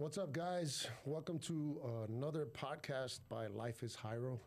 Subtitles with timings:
[0.00, 0.86] What's up, guys?
[1.04, 1.78] Welcome to
[2.08, 4.38] another podcast by Life is Hyro,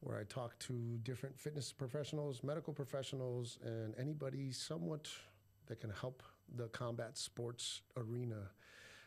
[0.00, 5.08] where I talk to different fitness professionals, medical professionals, and anybody somewhat
[5.66, 6.24] that can help
[6.56, 8.50] the combat sports arena.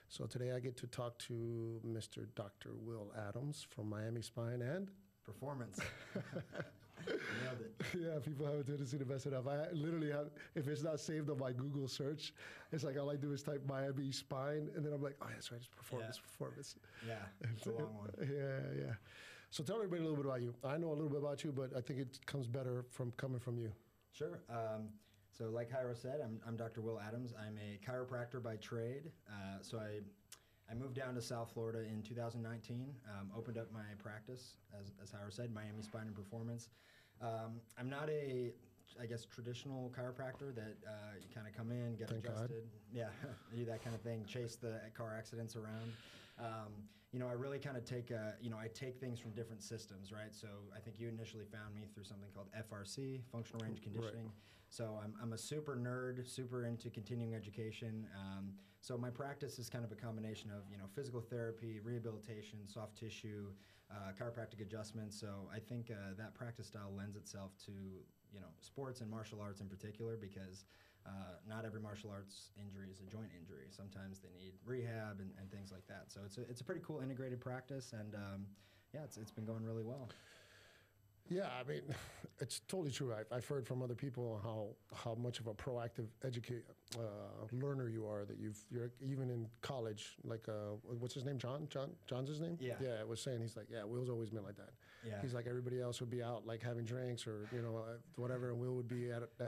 [0.08, 2.28] So today I get to talk to Mr.
[2.34, 2.70] Dr.
[2.80, 4.88] Will Adams from Miami Spine and
[5.26, 5.82] Performance.
[7.08, 7.86] Nailed it.
[8.00, 9.48] yeah, people have a tendency to mess it up.
[9.48, 12.34] I literally have, if it's not saved on my Google search,
[12.72, 15.52] it's like all I do is type Miami Spine, and then I'm like, oh, that's
[15.52, 16.22] right, it's performance, Yeah.
[16.32, 16.76] performance.
[17.08, 18.10] Yeah, it's a long one.
[18.22, 18.94] Yeah, yeah.
[19.50, 20.54] So tell everybody a little bit about you.
[20.64, 23.40] I know a little bit about you, but I think it comes better from coming
[23.40, 23.72] from you.
[24.12, 24.40] Sure.
[24.50, 24.90] Um,
[25.32, 26.82] so, like Hyro said, I'm, I'm Dr.
[26.82, 27.34] Will Adams.
[27.40, 29.12] I'm a chiropractor by trade.
[29.28, 30.00] Uh, so, I,
[30.74, 35.12] I moved down to South Florida in 2019, um, opened up my practice, as, as
[35.12, 36.70] Hyro said, Miami Spine and Performance.
[37.22, 38.52] Um, I'm not a,
[39.00, 40.92] I guess, traditional chiropractor that uh,
[41.22, 42.34] you kind of come in, get Thank God.
[42.34, 42.64] adjusted.
[42.92, 43.10] Yeah,
[43.56, 45.94] do that kind of thing, chase the car accidents around.
[46.40, 46.74] Um,
[47.12, 49.62] you know, I really kind of take, uh, you know, I take things from different
[49.62, 50.34] systems, right?
[50.34, 54.32] So I think you initially found me through something called FRC, Functional Range Conditioning.
[54.70, 58.08] So I'm, I'm a super nerd, super into continuing education.
[58.20, 62.58] Um, so my practice is kind of a combination of, you know, physical therapy, rehabilitation,
[62.66, 63.52] soft tissue,
[63.92, 65.20] uh, chiropractic adjustments.
[65.20, 69.40] So I think uh, that practice style lends itself to, you know, sports and martial
[69.40, 70.66] arts in particular because
[71.06, 73.68] uh, not every martial arts injury is a joint injury.
[73.70, 76.06] Sometimes they need rehab and, and things like that.
[76.08, 78.46] So it's a, it's a pretty cool integrated practice, and um,
[78.94, 80.10] yeah, it's, it's been going really well.
[81.30, 81.82] Yeah, I mean,
[82.40, 83.14] it's totally true.
[83.14, 86.64] I've, I've heard from other people how how much of a proactive educate
[86.98, 88.26] uh, learner you are.
[88.26, 90.16] That you've you're even in college.
[90.24, 91.38] Like, uh, what's his name?
[91.38, 91.68] John.
[91.70, 91.92] John.
[92.08, 92.58] John's his name.
[92.60, 92.74] Yeah.
[92.82, 92.96] Yeah.
[93.02, 93.84] I was saying he's like, yeah.
[93.84, 94.72] Will's always been like that.
[95.06, 95.22] Yeah.
[95.22, 98.50] He's like everybody else would be out like having drinks or you know uh, whatever,
[98.52, 99.44] and Will would be at, uh,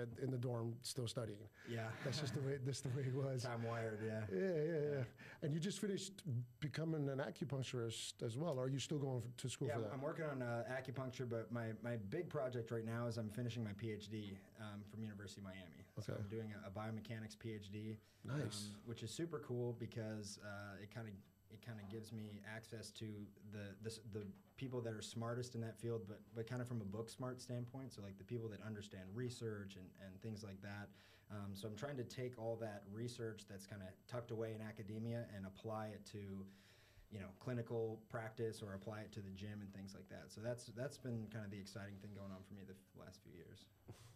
[0.00, 1.38] at in the dorm still studying.
[1.68, 1.86] Yeah.
[2.04, 2.58] That's just the way.
[2.64, 3.44] That's the way he was.
[3.44, 4.20] Time wired, yeah.
[4.32, 5.04] Yeah, yeah, yeah.
[5.42, 6.22] And you just finished
[6.60, 8.58] becoming an acupuncturist as well.
[8.58, 9.94] Or are you still going to school Yeah, for I'm- that?
[9.94, 13.64] I'm working on uh, acupuncture, but my, my big project right now is I'm finishing
[13.64, 15.84] my PhD um, from University of Miami.
[16.00, 16.22] So Okay.
[16.22, 17.96] I'm doing a, a biomechanics PhD.
[18.22, 18.36] Nice.
[18.42, 18.50] um,
[18.84, 21.14] which is super cool because uh, it kind of
[21.60, 23.06] it kind of gives me access to
[23.52, 24.26] the, the the
[24.56, 27.40] people that are smartest in that field, but but kind of from a book smart
[27.40, 27.92] standpoint.
[27.92, 30.88] So like the people that understand research and, and things like that.
[31.30, 34.60] Um, so I'm trying to take all that research that's kind of tucked away in
[34.60, 39.60] academia and apply it to you know clinical practice or apply it to the gym
[39.60, 40.32] and things like that.
[40.32, 43.20] So that's that's been kind of the exciting thing going on for me the last
[43.22, 43.66] few years.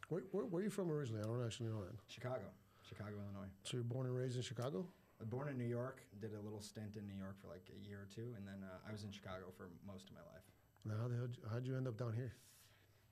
[0.08, 1.22] Where, where, where are you from originally?
[1.22, 1.96] I don't actually know that.
[2.08, 2.44] Chicago,
[2.86, 3.48] Chicago, Illinois.
[3.62, 4.84] So you're born and raised in Chicago?
[5.18, 7.62] I was born in New York, did a little stint in New York for like
[7.70, 10.24] a year or two, and then uh, I was in Chicago for most of my
[10.34, 10.42] life.
[10.84, 12.34] Now, how the hell, how'd you end up down here?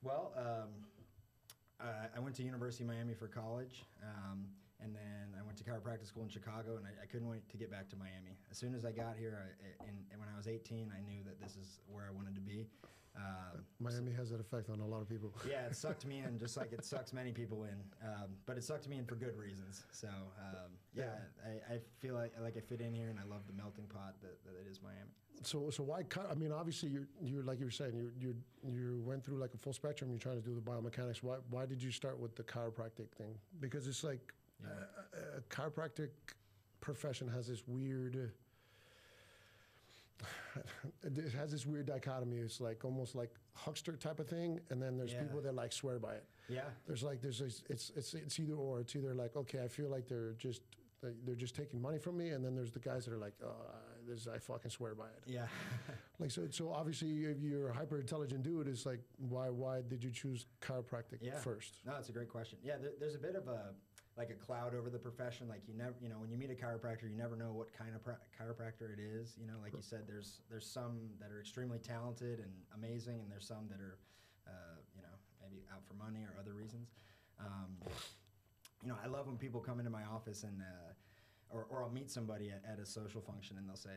[0.03, 0.71] Well, um,
[1.81, 4.51] I, I went to University of Miami for college, um,
[4.83, 7.57] and then I went to chiropractic school in Chicago, and I, I couldn't wait to
[7.57, 8.35] get back to Miami.
[8.51, 11.41] As soon as I got here, I, and when I was 18, I knew that
[11.41, 12.67] this is where I wanted to be.
[13.15, 15.33] Um, Miami has that effect on a lot of people.
[15.49, 18.65] yeah, it sucked me in just like it sucks many people in, um, but it
[18.65, 19.85] sucked me in for good reasons.
[19.93, 21.05] So um, yeah,
[21.45, 24.15] I, I feel like like I fit in here, and I love the melting pot
[24.23, 25.11] that, that it is Miami.
[25.45, 26.05] So, so why?
[26.05, 28.35] chi- I mean, obviously, you're, you're like you were saying, you you
[28.67, 30.09] you went through like a full spectrum.
[30.11, 31.23] You're trying to do the biomechanics.
[31.23, 33.35] Why why did you start with the chiropractic thing?
[33.61, 34.69] Because it's like Yeah.
[35.35, 36.11] a, a chiropractic
[36.81, 38.31] profession has this weird.
[41.03, 42.39] It has this weird dichotomy.
[42.39, 45.23] It's like almost like huckster type of thing, and then there's Yeah.
[45.23, 46.25] people that like swear by it.
[46.49, 47.63] Yeah, There's like there's it's
[47.95, 48.81] it's it's either or.
[48.81, 50.63] It's either like okay, I feel like they're just
[51.25, 53.51] they're just taking money from me, and then there's the guys that are like, oh,
[54.07, 55.23] this I fucking swear by it.
[55.27, 55.47] yeah.
[56.21, 60.05] Like so, so obviously, if you're a hyper intelligent dude, it's like why why did
[60.05, 61.37] you choose chiropractic yeah.
[61.39, 61.79] first?
[61.85, 62.59] No, it's a great question.
[62.63, 63.71] Yeah, there, there's a bit of a
[64.17, 65.49] like a cloud over the profession.
[65.49, 67.95] Like you never, you know, when you meet a chiropractor, you never know what kind
[67.95, 69.37] of pra- chiropractor it is.
[69.41, 73.31] You know, like you said, there's there's some that are extremely talented and amazing, and
[73.31, 73.99] there's some that are,
[74.47, 76.91] uh, you know, maybe out for money or other reasons.
[77.41, 77.77] Um,
[78.83, 81.91] you know, I love when people come into my office and, uh, or, or I'll
[81.91, 83.91] meet somebody at, at a social function and they'll say,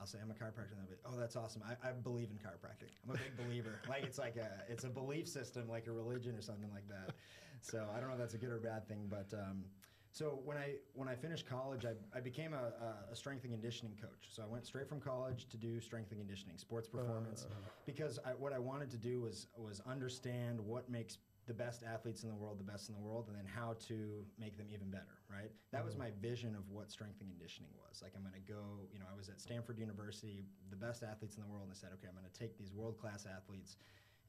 [0.00, 1.62] I'll say I'm a chiropractor, and they'll be, oh, that's awesome.
[1.68, 2.90] I, I believe in chiropractic.
[3.04, 3.78] I'm a big believer.
[3.88, 7.14] like it's like a, it's a belief system, like a religion or something like that.
[7.62, 9.64] So I don't know if that's a good or bad thing, but um,
[10.10, 12.72] so when I when I finished college, I, I became a,
[13.10, 14.28] a strength and conditioning coach.
[14.28, 17.70] So I went straight from college to do strength and conditioning, sports uh-huh, performance, uh-huh.
[17.86, 22.22] because I, what I wanted to do was was understand what makes the best athletes
[22.22, 24.88] in the world the best in the world and then how to make them even
[24.90, 25.50] better right?
[25.72, 26.04] That was mm-hmm.
[26.04, 28.02] my vision of what strength and conditioning was.
[28.02, 31.36] Like i'm going to go you know i was at stanford university the best athletes
[31.36, 33.76] in the world and i said okay i'm going to take these world class athletes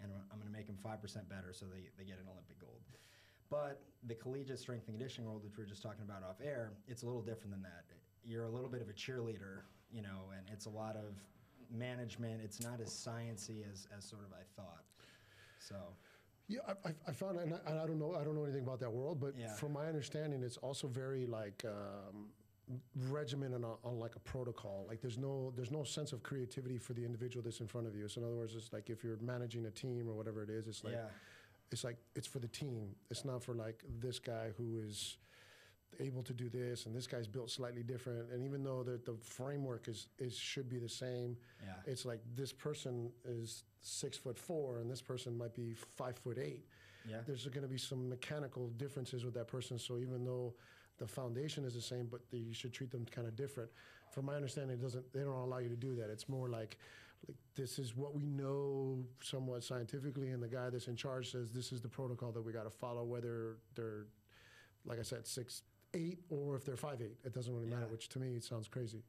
[0.02, 2.84] and i'm going to make them 5% better so they, they get an olympic gold
[3.54, 6.72] but the collegiate strength and conditioning world, which we were just talking about off air,
[6.88, 7.84] it's a little different than that.
[8.26, 9.62] you're a little bit of a cheerleader,
[9.92, 11.12] you know, and it's a lot of
[11.70, 12.40] management.
[12.44, 14.84] It's not as sciency as, as sort of I thought.
[15.60, 15.76] So,
[16.48, 18.64] Yeah, I, I- I found, and I, and I don't know, I don't know anything
[18.64, 19.54] about that world, but Yeah.
[19.54, 22.30] from my understanding, it's also very like um,
[23.10, 24.86] regimented on, on like a protocol.
[24.88, 27.96] Like there's no, there's no sense of creativity for the individual that's in front of
[27.96, 28.08] you.
[28.08, 30.68] So in other words, it's like if you're managing a team or whatever it is,
[30.68, 31.08] it's like, yeah.
[31.72, 32.96] It's like it's for the team.
[33.10, 35.18] It's not for like this guy who is
[36.00, 38.32] able to do this and this guy's built slightly different.
[38.32, 41.74] And even though the, the framework is, is should be the same, Yeah.
[41.86, 46.38] it's like this person is six foot four and this person might be five foot
[46.40, 46.66] eight.
[47.08, 47.18] Yeah.
[47.28, 49.78] There's going to be some mechanical differences with that person.
[49.78, 50.56] So even though
[50.98, 53.70] the foundation is the same, but the, you should treat them kind of different.
[54.12, 55.12] From my understanding, it doesn't.
[55.14, 56.10] They don't allow you to do that.
[56.10, 56.78] It's more like,
[57.28, 61.52] like this is what we know somewhat scientifically, and the guy that's in charge says
[61.52, 64.06] this is the protocol that we got to follow, whether they're,
[64.86, 65.62] like I said, six
[65.94, 67.18] eight or if they're five eight.
[67.24, 67.86] It doesn't really matter.
[67.86, 67.92] Yeah.
[67.92, 69.04] Which to me sounds crazy.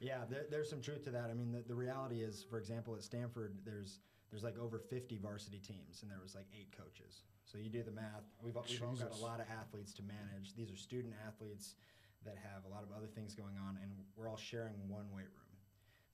[0.00, 1.30] Yeah, there, there's some truth to that.
[1.30, 5.18] I mean, the, the reality is, for example, at Stanford, there's there's like over 50
[5.18, 7.22] varsity teams, and there was like eight coaches.
[7.44, 8.26] So you do the math.
[8.42, 10.54] We've, we've all got a lot of athletes to manage.
[10.56, 11.76] These are student athletes
[12.24, 15.30] that have a lot of other things going on, and we're all sharing one weight
[15.30, 15.45] room.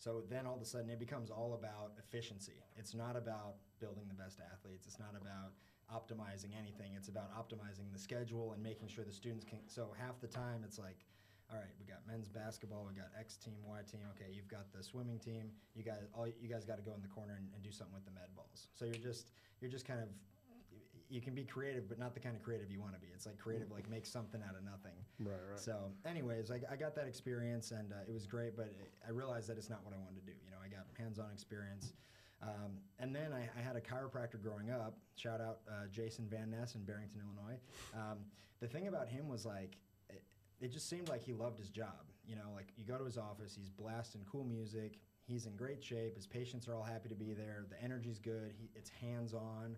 [0.02, 2.58] So then all of a sudden it becomes all about efficiency.
[2.74, 4.84] It's not about building the best athletes.
[4.90, 5.54] It's not about
[5.86, 6.98] optimizing anything.
[6.98, 9.60] It's about optimizing the schedule and making sure the students can.
[9.68, 11.06] So half the time it's like,
[11.52, 14.00] all right, we got men's basketball, we got X team, Y team.
[14.18, 15.52] Okay, you've got the swimming team.
[15.76, 17.94] You guys, all you guys got to go in the corner and, and do something
[17.94, 18.66] with the med balls.
[18.74, 20.08] So you're just you're just kind of
[21.12, 23.08] you can be creative, but not the kind of creative you want to be.
[23.14, 24.96] It's like creative, like make something out of nothing.
[25.20, 25.60] Right, right.
[25.60, 28.72] So, anyways, I, I got that experience and uh, it was great, but
[29.06, 30.32] I realized that it's not what I wanted to do.
[30.42, 31.92] You know, I got hands-on experience.
[32.42, 34.96] Um, and then I, I had a chiropractor growing up.
[35.14, 37.60] Shout out uh, Jason Van Ness in Barrington, Illinois.
[37.94, 38.18] Um,
[38.60, 39.76] the thing about him was like,
[40.08, 40.22] it,
[40.62, 42.08] it just seemed like he loved his job.
[42.26, 45.84] You know, like you go to his office, he's blasting cool music, he's in great
[45.84, 49.76] shape, his patients are all happy to be there, the energy's good, he, it's hands-on.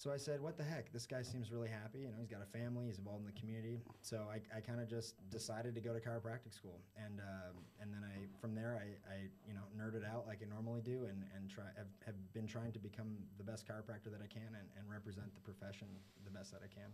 [0.00, 0.90] So I said, "What the heck?
[0.94, 1.98] This guy seems really happy.
[1.98, 2.86] You know, he's got a family.
[2.86, 6.00] He's involved in the community." So I, I kind of just decided to go to
[6.00, 9.16] chiropractic school, and um, and then I from there I, I
[9.46, 12.72] you know nerded out like I normally do, and and try have, have been trying
[12.72, 15.88] to become the best chiropractor that I can, and, and represent the profession
[16.24, 16.88] the best that I can.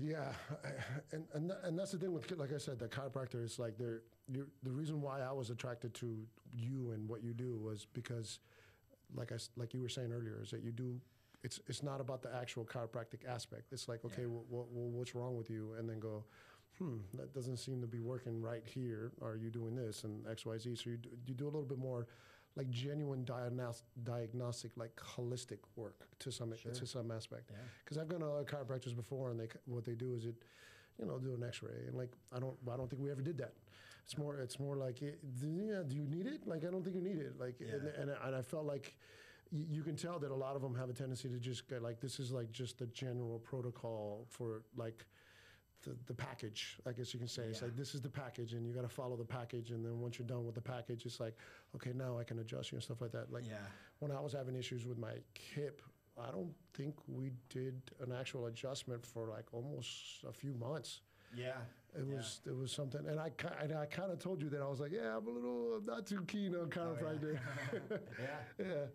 [0.00, 0.32] Yeah,
[1.12, 4.00] and and and that's the thing with like I said, the chiropractor is like they're
[4.30, 8.38] the reason why I was attracted to you and what you do was because,
[9.14, 11.02] like I like you were saying earlier, is that you do.
[11.42, 13.72] It's it's not about the actual chiropractic aspect.
[13.72, 14.28] It's like okay, Yeah.
[14.28, 16.24] well, well, well, what's wrong with you, and then go,
[16.78, 19.12] hmm, that doesn't seem to be working right here.
[19.22, 20.74] Are you doing this and X Y Z?
[20.76, 22.06] So you do, you do a little bit more.
[22.56, 26.72] Like genuine diagnos- diagnostic, like holistic work to some Sure.
[26.72, 27.58] to some aspect Yeah.
[27.84, 30.34] because I've gone to other chiropractors before, and they what they do is it,
[30.98, 33.38] you know, do an X-ray, and like I don't I don't think we ever did
[33.38, 33.52] that.
[34.04, 36.48] It's more it's more like it, yeah, do you need it?
[36.48, 37.38] Like I don't think you need it.
[37.38, 38.00] Like and, Yeah.
[38.00, 38.96] and, and I felt like
[39.50, 42.00] you can tell that a lot of them have a tendency to just get like
[42.00, 45.04] this is like just the general protocol for like.
[45.84, 47.44] The, the package, I guess you can say.
[47.44, 49.70] It's like this is the package, and you got to follow the package.
[49.70, 51.36] And then once you're done with the package, it's like,
[51.76, 53.32] okay, now I can adjust you and stuff like that.
[53.32, 53.58] Like Yeah.
[54.00, 55.12] when I was having issues with my
[55.54, 55.80] hip,
[56.20, 61.02] I don't think we did an actual adjustment for like almost a few months.
[61.32, 61.52] Yeah.
[61.96, 62.16] It Yeah.
[62.16, 63.30] was it was something, and I
[63.62, 65.86] and I kind of told you that I was like, yeah, I'm a little I'm
[65.86, 67.38] not too keen on Oh, chiropractic.
[68.18, 68.38] yeah.
[68.58, 68.86] yeah.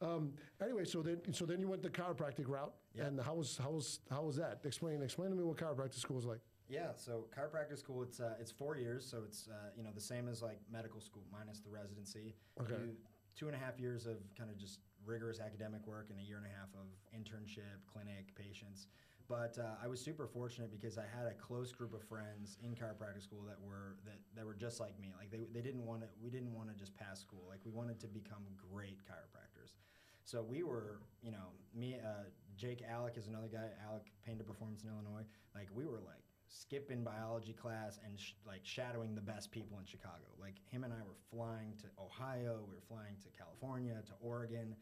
[0.00, 3.04] Um, anyway, so then so then you went the chiropractic route, Yeah.
[3.04, 4.60] and how was how was how was that?
[4.64, 6.40] Explain explain to me what chiropractic school is like.
[6.68, 10.00] Yeah, so chiropractic school it's uh, it's four years, so it's uh, you know the
[10.00, 12.34] same as like medical school minus the residency.
[12.60, 12.72] Okay.
[12.74, 12.96] You,
[13.36, 16.36] two and a half years of kind of just rigorous academic work and a year
[16.36, 18.86] and a half of internship, clinic, patients.
[19.28, 22.74] But uh, I was super fortunate because I had a close group of friends in
[22.74, 25.12] chiropractic school that were that, that were just like me.
[25.18, 27.44] Like they, they didn't want to we didn't want to just pass school.
[27.48, 28.42] Like we wanted to become
[28.72, 29.49] great chiropractors.
[30.30, 32.22] So we were, you know, me, uh,
[32.56, 33.66] Jake Alec is another guy.
[33.84, 35.26] Alec Pain to Performance in Illinois.
[35.56, 39.86] Like we were like skipping biology class and sh- like shadowing the best people in
[39.86, 40.30] Chicago.
[40.40, 42.60] Like him and I were flying to Ohio.
[42.68, 44.76] We were flying to California, to Oregon,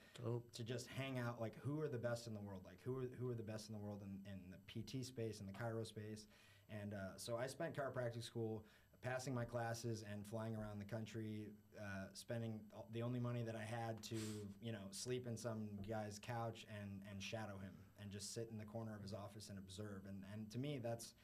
[0.53, 1.41] to just hang out.
[1.41, 2.61] Like who are the best in the world?
[2.67, 5.41] Like who are who are the best in the world in, in the PT space
[5.41, 6.27] and the chiro space?
[6.69, 8.65] And uh, so I spent chiropractic school,
[9.03, 12.61] passing my classes and flying around the country, uh, spending
[12.93, 14.17] the only money that I had to,
[14.63, 18.59] you know, sleep in some guy's couch and and shadow him and just sit in
[18.59, 20.03] the corner of his office and observe.
[20.09, 21.15] And and to me, that's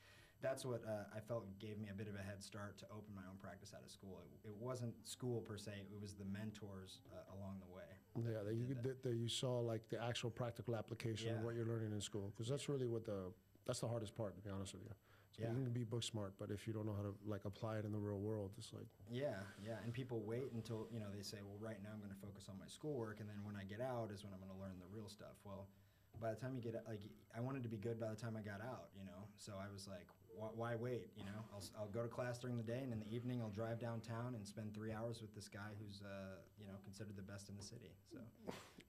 [0.42, 3.14] that's what uh, I felt gave me a bit of a head start to open
[3.14, 4.20] my own practice out of school.
[4.44, 7.88] It, it wasn't school per se; it was the mentors uh, along the way.
[8.32, 11.66] Yeah, that you that, that you saw like the actual practical application of what you're
[11.66, 13.32] learning in school, because that's really what the
[13.66, 14.90] that's the hardest part, to be honest with you.
[15.36, 15.50] So Yeah.
[15.50, 17.84] you can be book smart, but if you don't know how to like apply it
[17.84, 21.22] in the real world, it's like Yeah, yeah, and people wait until you know they
[21.22, 23.64] say, well, right now I'm going to focus on my schoolwork, and then when I
[23.64, 25.34] get out is when I'm going to learn the real stuff.
[25.42, 25.66] Well,
[26.20, 27.00] by the time you get like,
[27.36, 29.26] I wanted to be good by the time I got out, you know.
[29.36, 30.06] So I was like,
[30.36, 31.10] why, why wait?
[31.16, 33.50] You know, I'll, I'll go to class during the day, and in the evening I'll
[33.50, 37.22] drive downtown and spend three hours with this guy who's uh, you know considered the
[37.22, 37.90] best in the city.
[38.12, 38.18] So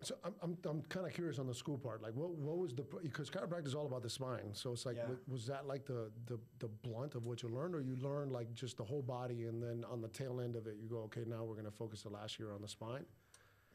[0.02, 2.02] So I'm, I'm, I'm kind of curious on the school part.
[2.02, 4.54] Like, what, what was the because chiropractic is all about the spine.
[4.54, 5.08] So it's like, Yeah.
[5.08, 8.32] wa- was that like the, the the blunt of what you learned, or you learned
[8.32, 11.00] like just the whole body, and then on the tail end of it, you go,
[11.04, 13.06] okay, now we're going to focus the last year on the spine.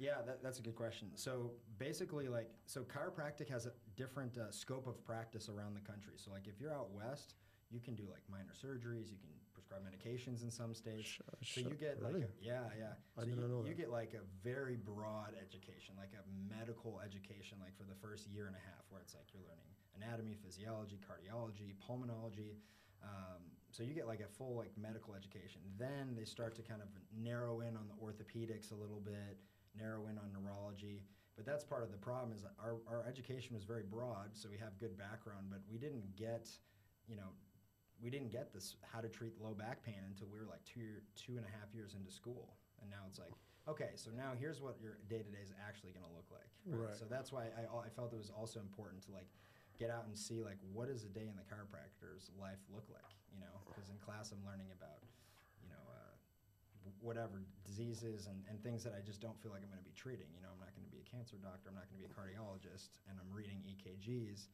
[0.01, 1.09] Yeah, that, that's a good question.
[1.15, 6.15] So basically, like, so chiropractic has a different uh, scope of practice around the country.
[6.17, 7.35] So, like, if you're out west,
[7.71, 11.07] you can do like minor surgeries, you can prescribe medications in some states.
[11.07, 12.99] Sh- So you get like, a, yeah, yeah.
[13.17, 16.25] I so did you, not know you get like a very broad education, like a
[16.51, 19.71] medical education, like for the first year and a half, where it's like you're learning
[19.95, 22.59] anatomy, physiology, cardiology, pulmonology.
[23.05, 23.41] Um,
[23.71, 25.61] so you get like a full like medical education.
[25.79, 29.39] Then they start to kind of narrow in on the orthopedics a little bit,
[29.79, 31.03] narrow in on neurology.
[31.37, 34.59] But that's part of the problem is our, our education was very broad, so we
[34.59, 36.49] have good background, but we didn't get,
[37.09, 37.33] you know,
[38.03, 40.81] we didn't get this how to treat low back pain until we were like two
[40.81, 43.33] year, two and a half years into school, and now it's like,
[43.69, 46.49] okay, so now here's what your day to day is actually going to look like.
[46.69, 46.97] Right.
[46.97, 49.29] So that's why I, I felt it was also important to like
[49.81, 53.17] get out and see like what does a day in the chiropractor's life look like,
[53.33, 53.65] you know?
[53.65, 55.01] Because in class I'm learning about,
[55.65, 59.63] you know, uh, w- whatever diseases and, and things that I just don't feel like
[59.63, 60.27] I'm going to be treating.
[60.35, 61.71] You know, I'm not going to be a cancer doctor.
[61.71, 64.51] I'm not going to be a cardiologist, and I'm reading EKGs,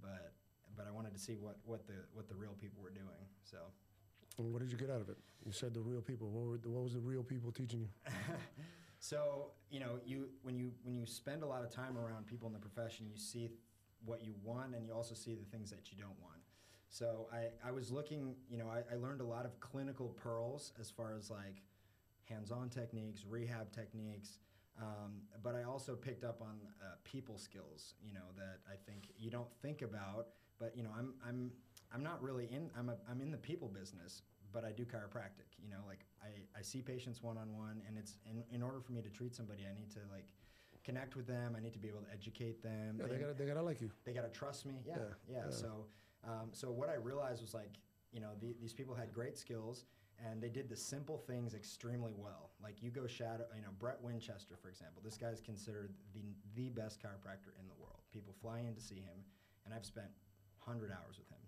[0.00, 0.32] but
[0.76, 3.26] but I wanted to see what, what the what the real people were doing.
[3.42, 3.58] So
[4.38, 5.18] And what did you get out of it?
[5.44, 6.28] You said the real people.
[6.30, 7.88] What, were the, what was the real people teaching you?
[9.00, 12.46] so you know you when you when you spend a lot of time around people
[12.46, 13.50] in the profession you see
[14.04, 16.38] what you want and you also see the things that you don't want
[16.90, 20.72] so i, I was looking you know I, I learned a lot of clinical pearls
[20.78, 21.62] as far as like
[22.30, 24.38] hands-on techniques rehab techniques
[24.80, 29.10] um, but i also picked up on uh, people skills you know that i think
[29.18, 31.50] you don't think about but you know i'm i'm
[31.92, 34.22] i'm not really in i'm, a, I'm in the people business
[34.52, 35.48] but I do chiropractic.
[35.62, 38.80] You know, like I, I see patients one on one, and it's in, in order
[38.80, 40.26] for me to treat somebody, I need to like
[40.84, 41.54] connect with them.
[41.56, 42.98] I need to be able to educate them.
[42.98, 43.90] Yeah, they gotta, they gotta like you.
[44.04, 44.74] they gotta trust me.
[44.86, 45.38] Yeah, Yeah, yeah.
[45.46, 45.50] yeah.
[45.50, 45.86] So,
[46.24, 47.74] um, so what I realized was like,
[48.12, 49.84] you know, the, these people had great skills,
[50.28, 52.50] and they did the simple things extremely well.
[52.62, 55.02] Like you go shadow, you know, Brett Winchester, for example.
[55.04, 58.00] This guy's considered the the best chiropractor in the world.
[58.12, 59.24] People fly in to see him,
[59.64, 60.08] and I've spent
[60.58, 61.38] hundred hours with him.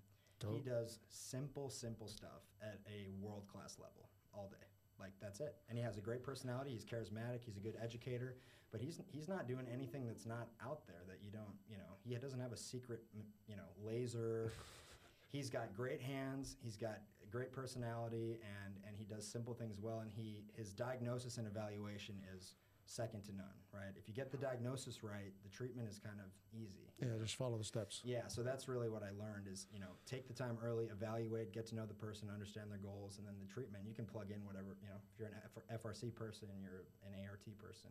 [0.51, 4.67] He does simple, simple stuff at a world class level all day.
[4.99, 5.57] Like that's it.
[5.69, 6.71] And he has a great personality.
[6.71, 7.45] He's charismatic.
[7.45, 8.37] He's a good educator.
[8.71, 11.55] But he's he's not doing anything that's not out there that you don't.
[11.69, 13.03] You know, he doesn't have a secret.
[13.47, 14.53] You know, laser.
[15.33, 16.57] he's got great hands.
[16.63, 17.01] He's got
[17.33, 20.01] great personality, and and he does simple things well.
[20.01, 23.57] And he his diagnosis and evaluation is second to none.
[23.73, 23.95] Right.
[23.97, 26.93] If you get the diagnosis right, the treatment is kind of easy.
[27.01, 28.03] Yeah, just follow the steps.
[28.05, 31.53] Yeah, so that's really what I learned is, you know, take the time early, evaluate,
[31.53, 33.85] get to know the person, understand their goals, and then the treatment.
[33.89, 37.43] You can plug in whatever, you know, if you're an FRC person, you're an ART
[37.59, 37.91] person,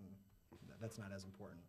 [0.80, 1.60] that's not as important.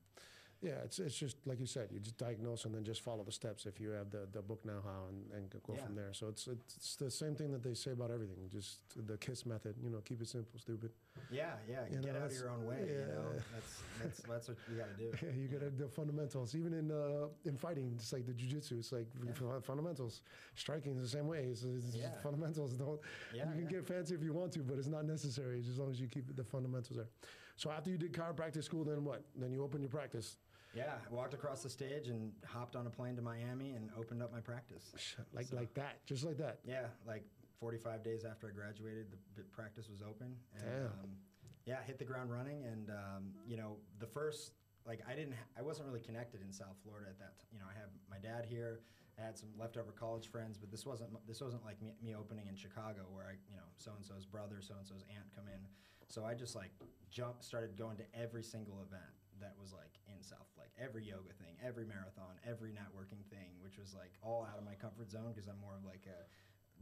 [0.62, 3.32] Yeah, it's, it's just like you said, you just diagnose and then just follow the
[3.32, 5.84] steps if you have the, the book know how and, and go Yeah.
[5.84, 6.12] from there.
[6.12, 8.78] So it's, it's the same thing that they say about everything, just
[9.08, 10.92] the KISS method, you know, keep it simple, stupid.
[11.30, 13.42] Yeah, yeah, You know, get out of your own way, you know, yeah.
[13.52, 15.12] that's, that's, that's what you gotta do.
[15.26, 16.54] Yeah, you gotta the fundamentals.
[16.54, 18.78] Even in uh, in fighting, it's like the jujitsu.
[18.78, 19.60] It's like Yeah.
[19.62, 20.22] fundamentals.
[20.54, 21.48] Striking is the same way.
[21.50, 22.10] It's, it's Yeah.
[22.22, 22.74] fundamentals.
[22.74, 23.00] Don't
[23.34, 23.68] Yeah, you can yeah.
[23.80, 25.58] get fancy if you want to, but it's not necessary.
[25.58, 27.08] As long as you keep the fundamentals there.
[27.56, 29.22] So after you did chiropractic school, then what?
[29.36, 30.36] Then you opened your practice.
[30.74, 34.22] Yeah, I walked across the stage and hopped on a plane to Miami and opened
[34.22, 34.92] up my practice.
[35.34, 36.60] Like So- like that, just like that.
[36.64, 37.24] Yeah, like
[37.60, 40.36] 45 days after I graduated, the practice was open.
[40.54, 40.86] And, Damn.
[40.86, 41.16] Um,
[41.64, 44.52] yeah, hit the ground running, and um, you know, the first
[44.84, 47.34] like I didn't, I wasn't really connected in South Florida at that.
[47.52, 48.80] You know, I have my dad here.
[49.16, 52.48] I had some leftover college friends, but this wasn't this wasn't like me, me opening
[52.48, 55.46] in Chicago where I, you know, so and so's brother, so and so's aunt come
[55.46, 55.60] in.
[56.08, 56.70] So I just like
[57.10, 61.34] jump started going to every single event that was like in South, like every yoga
[61.36, 65.34] thing, every marathon, every networking thing, which was like all out of my comfort zone
[65.34, 66.24] because I'm more of like a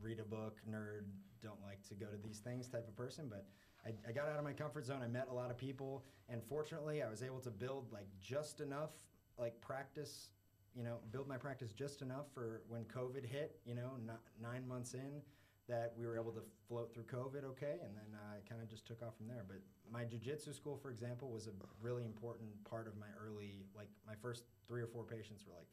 [0.02, 1.04] read a book nerd,
[1.42, 3.26] don't like to go to these things type of person.
[3.28, 3.46] But
[3.84, 5.00] I, I got out of my comfort zone.
[5.02, 8.60] I met a lot of people, and fortunately, I was able to build like just
[8.60, 8.90] enough
[9.38, 10.30] like practice.
[10.76, 13.58] You know, build my practice just enough for when COVID hit.
[13.64, 13.92] You know,
[14.40, 15.22] nine months in,
[15.70, 18.68] that we were able to float through COVID okay, and then uh, I kind of
[18.68, 19.44] just took off from there.
[19.46, 19.58] But
[19.90, 24.14] my jujitsu school, for example, was a really important part of my early, like my
[24.20, 25.68] first three or four patients were like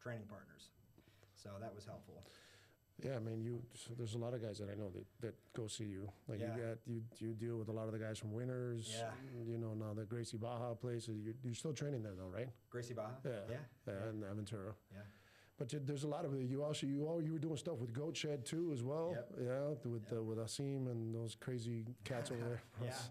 [0.00, 0.70] training partners,
[1.34, 2.22] so that was helpful.
[3.02, 3.62] Yeah, I mean, you.
[3.74, 6.08] So there's a lot of guys that I know that, that go see you.
[6.28, 6.54] Like Yeah.
[6.54, 8.94] you got you you deal with a lot of the guys from Winners.
[8.94, 9.10] Yeah.
[9.46, 11.08] You know now the Gracie Barra place.
[11.08, 12.48] You're, you're still training there though, right?
[12.68, 13.16] Gracie Barra.
[13.24, 13.30] Yeah.
[13.48, 13.56] Yeah.
[13.88, 14.74] Yeah, and Aventura.
[14.92, 15.00] Yeah.
[15.60, 18.16] But there's a lot of you also you all you were doing stuff with Goat
[18.16, 19.12] Shed too as well.
[19.14, 19.28] Yep.
[19.44, 22.62] Yeah, with uh, with Asim and those crazy cats over there.
[22.82, 22.92] Yeah.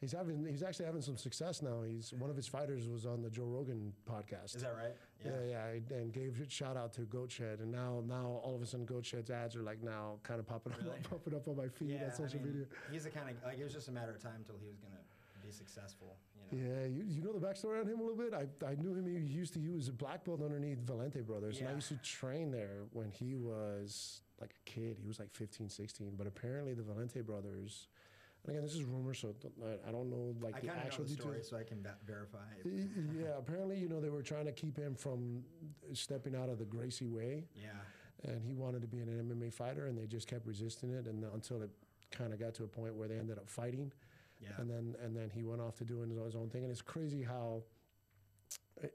[0.00, 1.82] He's having he's actually having some success now.
[1.86, 4.56] He's one of his fighters was on the Joe Rogan podcast.
[4.56, 4.96] Is that right?
[5.24, 8.62] Yeah, yeah, and gave a shout out to Goat Shed, and now, now all of
[8.62, 10.96] a sudden, Goat Shed's ads are like now kind of popping Really?
[10.98, 12.66] up, popping up on my feed Yeah, on social I mean, media.
[12.90, 14.78] He's the kind of like it was just a matter of time until he was
[14.80, 14.98] gonna
[15.46, 16.16] be successful.
[16.52, 18.34] Yeah, you, you know the backstory on him a little bit.
[18.34, 19.06] I, I knew him.
[19.06, 21.96] He used to he was a black belt underneath Valente Brothers, and I used to
[22.02, 24.98] train there when he was like a kid.
[25.00, 26.12] He was like 15, 16.
[26.18, 27.86] But apparently, the Valente Brothers.
[28.44, 29.34] And again, this is rumor, so
[29.86, 31.48] I, don't know like I the of know actual the story, details.
[31.50, 32.38] so I can verify.
[32.64, 35.44] Yeah, apparently, you know, they were trying to keep him from
[35.92, 37.44] stepping out of the Gracie way.
[37.54, 38.30] Yeah.
[38.30, 41.24] and he wanted to be an MMA fighter, and they just kept resisting it, and
[41.32, 41.70] until it
[42.10, 43.92] kind of got to a point where they ended up fighting,
[44.42, 44.50] Yeah.
[44.58, 47.22] and then and then he went off to doing his own thing, and it's crazy
[47.22, 47.62] how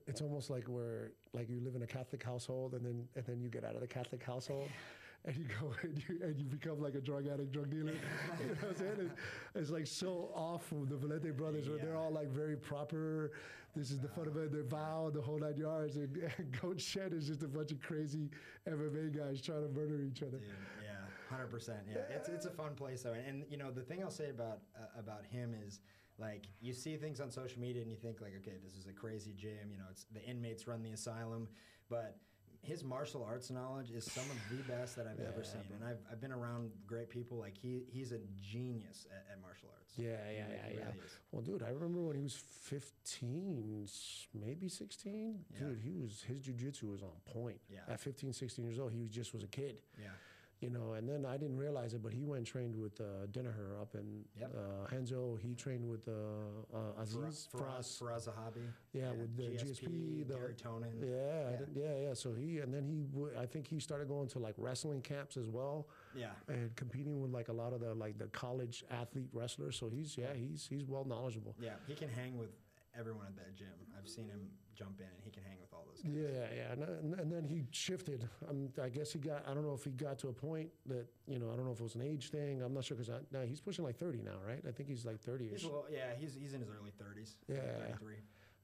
[0.06, 3.42] it's almost like where like you live in a Catholic household, and then and then
[3.42, 4.70] you get out of the Catholic household.
[5.26, 7.92] And you go and you, and you become like a drug addict, drug dealer.
[8.40, 8.96] You know what I'm saying?
[9.00, 9.14] It's,
[9.56, 13.32] it's like so off the Valente brothers, where they're all like very proper.
[13.76, 15.98] This is the fundamental, their vow, the whole nine yards.
[15.98, 18.30] And, and Goat Shed is just a bunch of crazy
[18.70, 20.38] MMA guys trying to murder each other.
[20.38, 20.48] Dude,
[20.84, 20.97] yeah,
[21.30, 21.80] hundred percent.
[21.90, 24.60] Yeah, it's it's a fun place though, and, you know the thing I'll say about
[24.76, 25.80] uh, about him is
[26.18, 28.94] like you see things on social media and you think like, okay, this is a
[28.94, 29.70] crazy gym.
[29.72, 31.48] You know, it's the inmates run the asylum,
[31.90, 32.18] but
[32.62, 36.00] his martial arts knowledge is some of the best that I've ever seen, and I've,
[36.12, 37.38] I've been around great people.
[37.38, 39.94] Like he he's a genius at, at martial arts.
[39.96, 40.92] Yeah, yeah, yeah, really yeah.
[41.32, 43.88] Well, dude, I remember when he was fifteen,
[44.34, 45.40] maybe 16.
[45.54, 45.68] Yeah.
[45.68, 47.60] Dude, he was his jujitsu was on point.
[47.70, 47.80] Yeah.
[47.88, 49.78] At 15, 16 years old, he was just was a kid.
[50.00, 50.08] Yeah,
[50.60, 53.80] You know, and then I didn't realize it, but he went trained with uh, Danaher
[53.80, 54.56] up in Yep.
[54.58, 55.38] uh, Renzo.
[55.40, 56.12] He trained with uh,
[56.76, 58.28] uh, Aziz Firas, Firas.
[58.28, 58.66] Zahabi.
[58.92, 60.94] Yeah, with the GSP, the- Gary Tonon.
[61.00, 61.66] Yeah, Yeah.
[61.76, 62.14] yeah, yeah.
[62.16, 65.38] So he and then he, w- I think he started going to like wrestling camps
[65.38, 66.32] as well, Yeah.
[66.48, 69.76] and competing with like a lot of the like the college athlete wrestlers.
[69.78, 71.56] So he's yeah, he's he's well knowledgeable.
[71.60, 72.50] Yeah, he can hang with
[72.98, 73.68] everyone at that gym.
[73.96, 75.67] I've seen him jump in, and he can hang with
[76.04, 76.22] those guys.
[76.32, 78.28] Yeah, yeah, and, and, and then he shifted.
[78.50, 79.44] Um, I guess he got.
[79.50, 81.52] I don't know if he got to a point that you know.
[81.52, 82.62] I don't know if it was an age thing.
[82.62, 84.62] I'm not sure because now he's pushing like 30 now, right?
[84.68, 85.50] I think he's like 30ish.
[85.52, 87.36] He's little, yeah, he's he's in his early thirties.
[87.48, 87.58] Yeah.
[87.80, 88.16] thirty-three.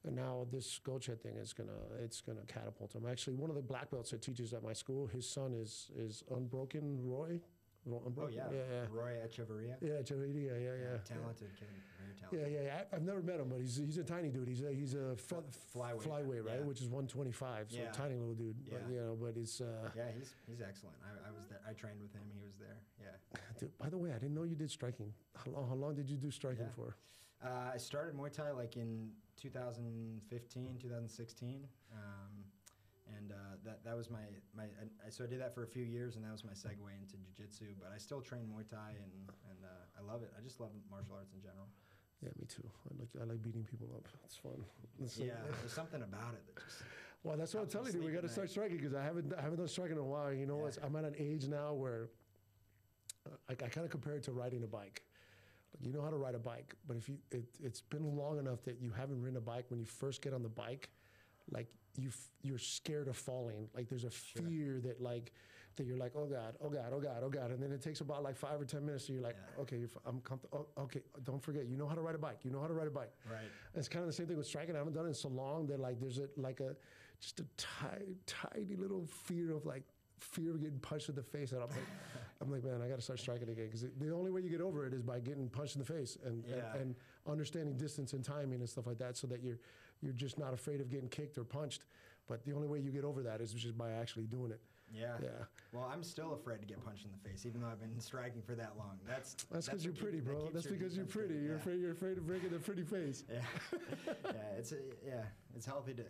[0.06, 1.70] And now this Goat Shed thing is gonna
[2.02, 3.06] it's gonna catapult him.
[3.10, 6.22] Actually, one of the black belts that teaches at my school, his son is is
[6.30, 7.40] Unbroken Roy.
[7.86, 9.76] Ro- Oh yeah, yeah, yeah, Roy Echeverria.
[9.82, 10.96] yeah, Chavidi, yeah, yeah, yeah.
[11.04, 11.68] talented kid,
[12.00, 12.52] very talented.
[12.52, 12.82] yeah, yeah.
[12.92, 14.48] I, I've never met him, but he's he's a tiny dude.
[14.48, 15.36] He's a he's a fe-
[15.76, 16.60] flyweight, flyweight, right?
[16.60, 16.64] yeah.
[16.64, 17.90] Which is 125, so Yeah.
[17.92, 18.56] tiny little dude.
[18.64, 18.88] But, Yeah.
[18.94, 20.96] you know, but it's uh, Yeah, he's he's excellent.
[21.04, 21.60] I, I was there.
[21.68, 22.22] I trained with him.
[22.32, 22.78] He was there.
[23.00, 23.38] Yeah.
[23.60, 25.12] Dude, by the way, I didn't know you did striking.
[25.36, 26.76] How long, how long did you do striking Yeah.
[26.76, 26.96] for?
[27.44, 31.68] Uh, I started Muay Thai like in 2015, 2016.
[31.92, 31.98] Um,
[33.64, 34.20] that that was my
[34.56, 36.88] my I, so I did that for a few years, and that was my segue
[37.00, 37.74] into jiu-jitsu.
[37.80, 39.12] But I still train Muay Thai, and
[39.50, 40.32] and uh, I love it.
[40.38, 41.68] I just love martial arts in general.
[42.22, 42.64] Yeah, me too.
[42.64, 44.08] I like I like beating people up.
[44.24, 44.64] It's fun.
[45.02, 46.82] It's, Yeah, there's something about it that just
[47.22, 48.02] Well, that's what I'm telling you.
[48.02, 50.32] We got to start striking because I haven't I haven't done striking in a while.
[50.32, 50.84] You know, Yeah.
[50.84, 52.08] I'm at an age now where
[53.26, 55.02] uh, I, I kind of compare it to riding a bike.
[55.74, 58.38] Like you know how to ride a bike, but if you it, it's been long
[58.38, 60.88] enough that you haven't ridden a bike, when you first get on the bike,
[61.50, 62.10] like you
[62.42, 63.68] you're scared of falling.
[63.74, 65.32] Like there's a fear that like
[65.76, 68.00] that you're like oh god, oh god, oh god, oh god, and then it takes
[68.00, 69.06] about like five or ten minutes.
[69.06, 69.62] So you're like Yeah.
[69.62, 70.68] okay, you're, f- I'm comfortable.
[70.76, 72.38] Oh, okay, don't forget, you know how to ride a bike.
[72.44, 73.12] You know how to ride a bike.
[73.30, 73.40] right.
[73.74, 74.74] It's kind of the same thing with striking.
[74.74, 76.76] I haven't done it in so long that like there's a like a
[77.20, 79.82] just a tiny tiny little fear of like
[80.20, 81.52] fear of getting punched in the face.
[81.52, 81.78] And I'm like,
[82.40, 84.60] I'm like, man, I got to start striking again because the only way you get
[84.60, 86.72] over it is by getting punched in the face and, Yeah.
[86.74, 86.94] and and
[87.26, 89.58] understanding distance and timing and stuff like that, so that you're
[90.04, 91.82] you're just not afraid of getting kicked or punched.
[92.28, 94.60] But the only way you get over that is just by actually doing it.
[94.92, 95.14] Yeah.
[95.22, 95.28] Yeah.
[95.72, 98.42] Well, I'm still afraid to get punched in the face, even though I've been striking
[98.42, 98.98] for that long.
[99.06, 100.40] That's That's because you're pretty, that bro.
[100.42, 101.34] keeps That's because you're pretty.
[101.34, 101.58] good, You're yeah.
[101.60, 101.80] afraid.
[101.80, 103.24] You're afraid of breaking a pretty face.
[103.32, 103.40] Yeah,
[104.24, 105.22] yeah, it's a, yeah,
[105.56, 106.04] it's healthy to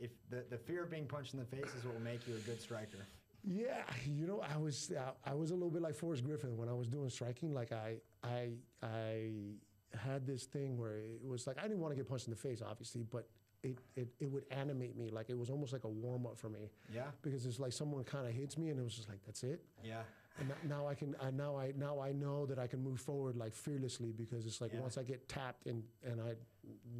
[0.00, 2.34] if the, the fear of being punched in the face is what will make you
[2.34, 2.98] a good striker.
[3.44, 4.90] Yeah, you know, I was
[5.24, 7.54] I, I was a little bit like Forrest Griffin when I was doing striking.
[7.54, 9.30] Like I I I
[9.96, 12.36] had this thing where it was like I didn't want to get punched in the
[12.38, 13.28] face, obviously, but
[13.62, 15.10] it it, it would animate me.
[15.10, 18.04] Like it was almost like a warm up for me Yeah, because it's like someone
[18.04, 19.64] kind of hits me and it was just like that's it.
[19.82, 20.02] yeah,
[20.38, 23.36] And now I can I, now I now I know that I can move forward
[23.36, 24.80] like fearlessly because it's like Yeah.
[24.80, 26.34] once I get tapped and and I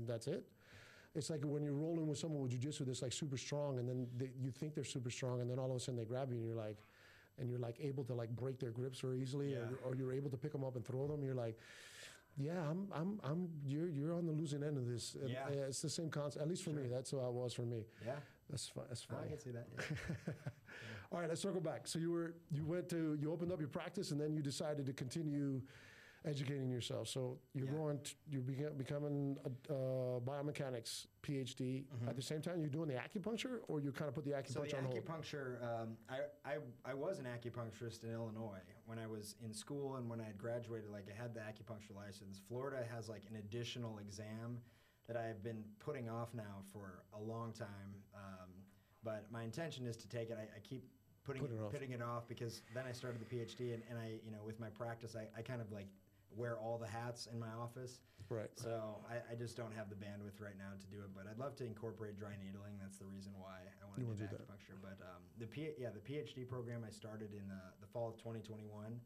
[0.07, 0.45] that's it.
[1.15, 4.07] It's like when you're rolling with someone with jujitsu that's like super strong, and then
[4.19, 6.37] they, you think they're super strong, and then all of a sudden they grab you,
[6.37, 6.77] and you're like,
[7.39, 9.61] and you're like able to like break their grips very easily, Yeah.
[9.83, 11.25] or, or you're able to pick them up and throw them.
[11.25, 11.59] You're like,
[12.39, 13.49] yeah, I'm, I'm, I'm.
[13.67, 15.17] You're, you're on the losing end of this.
[15.21, 15.45] And, Yeah.
[15.47, 16.43] uh, it's the same concept.
[16.43, 17.85] At least for me, that's how it was for me.
[18.05, 18.13] Yeah,
[18.51, 18.85] That's fine.
[18.89, 19.19] That's fine.
[19.25, 19.67] I can see that.
[19.77, 20.33] yeah.
[21.13, 21.87] All right, let's circle back.
[21.87, 24.87] So you were you went to you opened up your practice, and then you decided
[24.87, 25.63] to continue
[26.27, 27.09] educating yourself.
[27.09, 27.73] So you're Yeah.
[27.73, 31.85] going to, you're beca- becoming a uh, biomechanics PhD.
[32.09, 34.53] At the same time, you're doing the acupuncture, or you kind of put the Mm-hmm.
[34.53, 34.97] So the on hold.
[35.05, 39.97] acupuncture, um, I, I, I was an acupuncturist in Illinois when I was in school
[39.97, 40.91] and when I had graduated.
[40.91, 42.41] Like I had the acupuncture license.
[42.49, 44.59] Florida has like an additional exam
[45.07, 47.95] that I've been putting off now for a long time.
[48.15, 48.51] Um,
[49.05, 50.37] but my intention is to take it.
[50.39, 50.85] I, I keep
[51.25, 51.73] putting Put it, it off.
[51.73, 54.59] putting it off because then I started the PhD and, and I, you know, with
[54.61, 55.87] my practice, I, I kind of like
[56.37, 58.01] wear all the hats in my office.
[58.29, 58.51] Right.
[58.55, 61.39] So I, I just don't have the bandwidth right now to do it, but I'd
[61.39, 62.75] love to incorporate dry needling.
[62.81, 64.43] That's the reason why I want to do do that.
[64.43, 64.77] acupuncture.
[64.83, 68.19] But um, the P, yeah, the PhD program I started in the, the fall of
[68.19, 68.99] 2021,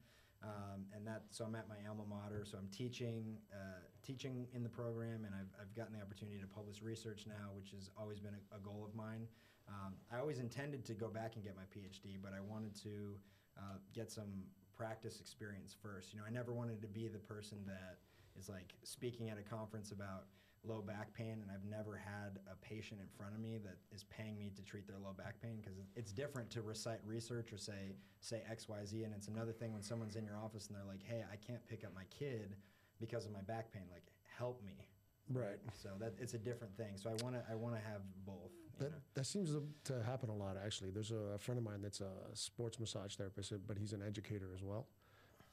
[0.43, 2.45] um, and that so I'm at my alma mater.
[2.49, 6.49] So I'm teaching uh, teaching in the program, and I've, I've gotten the opportunity to
[6.49, 9.29] publish research now, which has always been a, a goal of mine.
[9.69, 13.21] Um, I always intended to go back and get my PhD, but I wanted to
[13.59, 14.49] uh, get some
[14.81, 16.15] practice experience first.
[16.15, 17.99] You know, I never wanted to be the person that
[18.39, 20.25] is like speaking at a conference about
[20.65, 24.05] low back pain, and I've never had a patient in front of me that is
[24.05, 27.59] paying me to treat their low back pain because it's different to recite research or
[27.59, 30.77] say say X Y Z, and it's another thing when someone's in your office and
[30.77, 32.57] they're like, "Hey, I can't pick up my kid
[32.99, 33.85] because of my back pain.
[33.93, 34.07] Like,
[34.39, 34.89] help me."
[35.29, 35.61] Right.
[35.75, 36.97] So that it's a different thing.
[36.97, 38.53] So I want to I want to have both.
[38.81, 38.97] That, know?
[39.15, 40.91] that seems to, to happen a lot, actually.
[40.91, 44.63] There's a, friend of mine that's a sports massage therapist, but he's an educator as
[44.63, 44.87] well.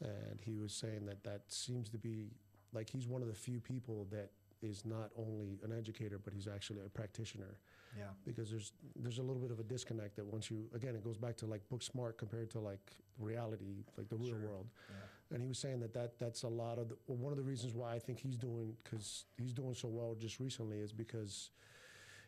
[0.02, 2.32] And he was saying that that seems to be
[2.74, 6.48] like he's one of the few people that is not only an educator, but he's
[6.48, 7.58] actually a practitioner.
[7.98, 8.06] Yeah.
[8.26, 11.18] Because there's there's a little bit of a disconnect that once you again it goes
[11.18, 14.40] back to like book smart compared to like reality, like the real Sure.
[14.50, 14.68] world.
[14.90, 14.96] Yeah.
[15.36, 17.44] And he was saying that, that that's a lot of the, well, one of the
[17.44, 21.50] reasons why I think he's doing because he's doing so well just recently is because,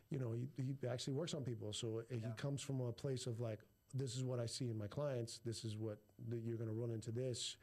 [0.10, 1.74] you know, he, he actually works on people.
[1.74, 3.60] So he comes from a place of like,
[3.94, 5.40] this is what I see in my clients.
[5.46, 5.98] This is what
[6.30, 7.58] that you're going to run into this.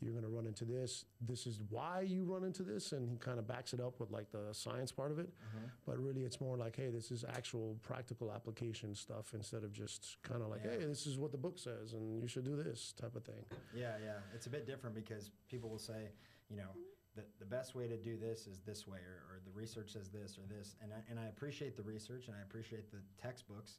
[0.00, 1.04] You're going to run into this.
[1.20, 4.10] This is why you run into this, and he kind of backs it up with
[4.10, 5.28] like the science part of it.
[5.28, 5.66] Mm-hmm.
[5.86, 10.16] But really, it's more like, hey, this is actual practical application stuff instead of just
[10.22, 10.72] kind of like, Yeah.
[10.72, 13.44] hey, this is what the book says, and you should do this type of thing.
[13.74, 14.14] Yeah, yeah.
[14.34, 16.08] It's a bit different because people will say,
[16.48, 16.70] you know,
[17.16, 20.08] the, the best way to do this is this way, or, or the research says
[20.08, 20.76] this or this.
[20.82, 23.78] And I, and I appreciate the research and I appreciate the textbooks.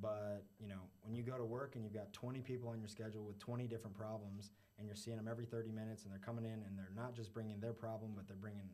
[0.00, 2.88] But, you know, when you go to work and you've got 20 people on your
[2.88, 6.44] schedule with 20 different problems and you're seeing them every 30 minutes and they're coming
[6.44, 8.68] in and they're not just bringing their problem, but they're bringing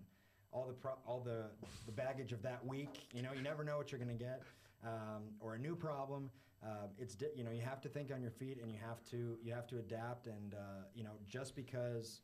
[0.53, 1.45] all the pro- all the,
[1.87, 3.09] the baggage of that week.
[3.13, 4.43] You know, you never know what you're going to get,
[4.85, 6.31] um, or a new problem.
[6.65, 9.05] Uh, it's di- you know you have to think on your feet and you have
[9.11, 10.27] to you have to adapt.
[10.27, 12.23] And uh, you know just because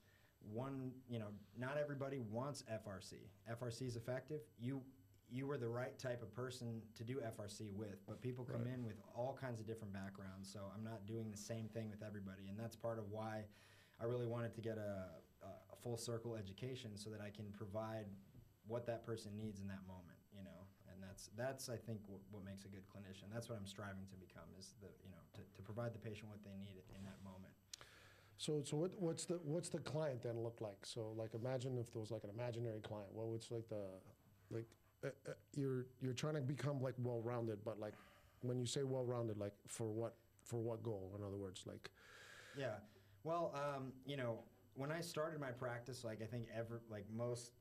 [0.53, 1.29] one you know
[1.59, 3.15] not everybody wants FRC.
[3.51, 4.41] FRC is effective.
[4.59, 4.83] You
[5.31, 8.75] you were the right type of person to do FRC with, but people come Right.
[8.75, 10.53] in with all kinds of different backgrounds.
[10.53, 13.45] So I'm not doing the same thing with everybody, and that's part of why
[13.99, 15.09] I really wanted to get a,
[15.43, 18.07] a full circle education so that I can provide
[18.67, 20.61] what that person needs in that moment, you know.
[20.93, 23.33] And that's that's I think what, what makes a good clinician.
[23.33, 26.29] That's what I'm striving to become is the you know to, to provide the patient
[26.29, 27.54] what they need in that moment.
[28.37, 30.85] So, so what, what's the what's the client then look like?
[30.85, 33.09] So, like, imagine if there was like an imaginary client.
[33.13, 33.85] What would like the
[34.51, 34.67] like
[35.05, 37.95] uh, uh, you're you're trying to become like well rounded, but like
[38.41, 41.15] when you say well rounded, like for what for what goal?
[41.19, 41.91] In other words, like
[42.57, 42.77] Yeah.
[43.23, 44.41] Well, um, you know,
[44.75, 47.53] when I started my practice, like I think ever, like most,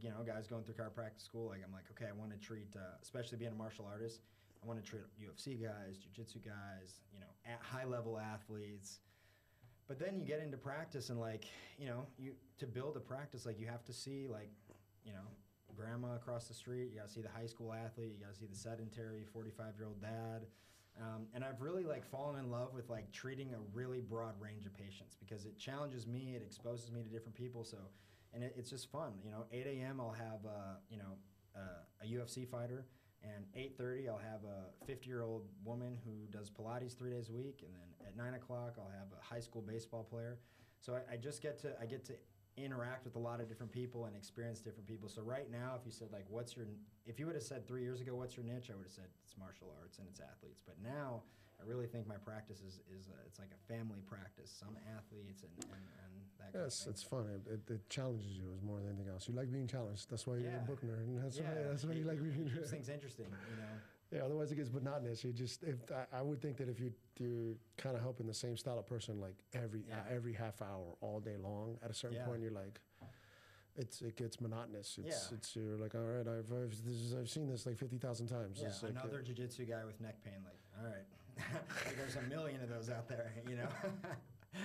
[0.00, 2.68] you know, guys going through chiropractic school, like I'm like, okay, I want to treat,
[2.76, 4.20] uh, especially being a martial artist,
[4.62, 9.00] I want to treat UFC guys, jiu-jitsu guys, you know, at high level athletes.
[9.92, 11.44] But then you get into practice and like,
[11.78, 14.48] you know, you to build a practice, like you have to see like,
[15.04, 15.28] you know,
[15.76, 16.88] grandma across the street.
[16.90, 18.14] You got to see the high school athlete.
[18.18, 20.46] You got to see the sedentary 45 year old dad.
[20.98, 24.64] Um, and I've really like fallen in love with like treating a really broad range
[24.64, 27.62] of patients because it challenges me, it exposes me to different people.
[27.62, 27.76] So,
[28.32, 29.12] and it, it's just fun.
[29.22, 30.00] You know, 8 a.m.
[30.00, 31.18] I'll have uh, you know
[31.54, 32.86] uh, a UFC fighter,
[33.24, 37.32] and 8:30 I'll have a 50 year old woman who does Pilates three days a
[37.32, 40.38] week, and then at nine o'clock I'll have a high school baseball player.
[40.80, 42.14] So I, I just get to I get to
[42.56, 45.08] interact with a lot of different people and experience different people.
[45.08, 46.66] So right now, if you said like, what's your,
[47.06, 49.08] if you would have said three years ago, what's your niche, I would have said
[49.24, 50.60] it's martial arts and it's athletes.
[50.64, 51.22] But now,
[51.60, 54.50] I really think my practice is is a, it's like a family practice.
[54.50, 56.52] Some athletes and and, and that.
[56.52, 57.26] Kind yes, of it's fun.
[57.34, 59.28] It, it, it challenges you as more than anything else.
[59.28, 60.10] You like being challenged.
[60.10, 60.62] That's why you're Yeah.
[60.62, 62.50] a book nerd, and that's why that's why you like being.
[62.54, 63.68] keeps things interesting, you know.
[64.12, 65.24] Yeah, otherwise it gets monotonous.
[65.24, 68.34] You just, if I, I would think that if you you're kind of helping the
[68.34, 69.96] same style of person like every Yeah.
[70.00, 72.26] uh, every half hour all day long, at a certain Yeah.
[72.26, 72.78] point you're like,
[73.76, 74.98] it's it gets monotonous.
[75.02, 75.36] It's Yeah.
[75.38, 78.26] it's you're like, all right, I've I've, this is, I've seen this like fifty thousand
[78.26, 78.58] times.
[78.60, 80.44] Yeah, It's like, uh, another jujitsu guy with neck pain.
[80.44, 83.68] Like, all right, there's a million of those out there, you know.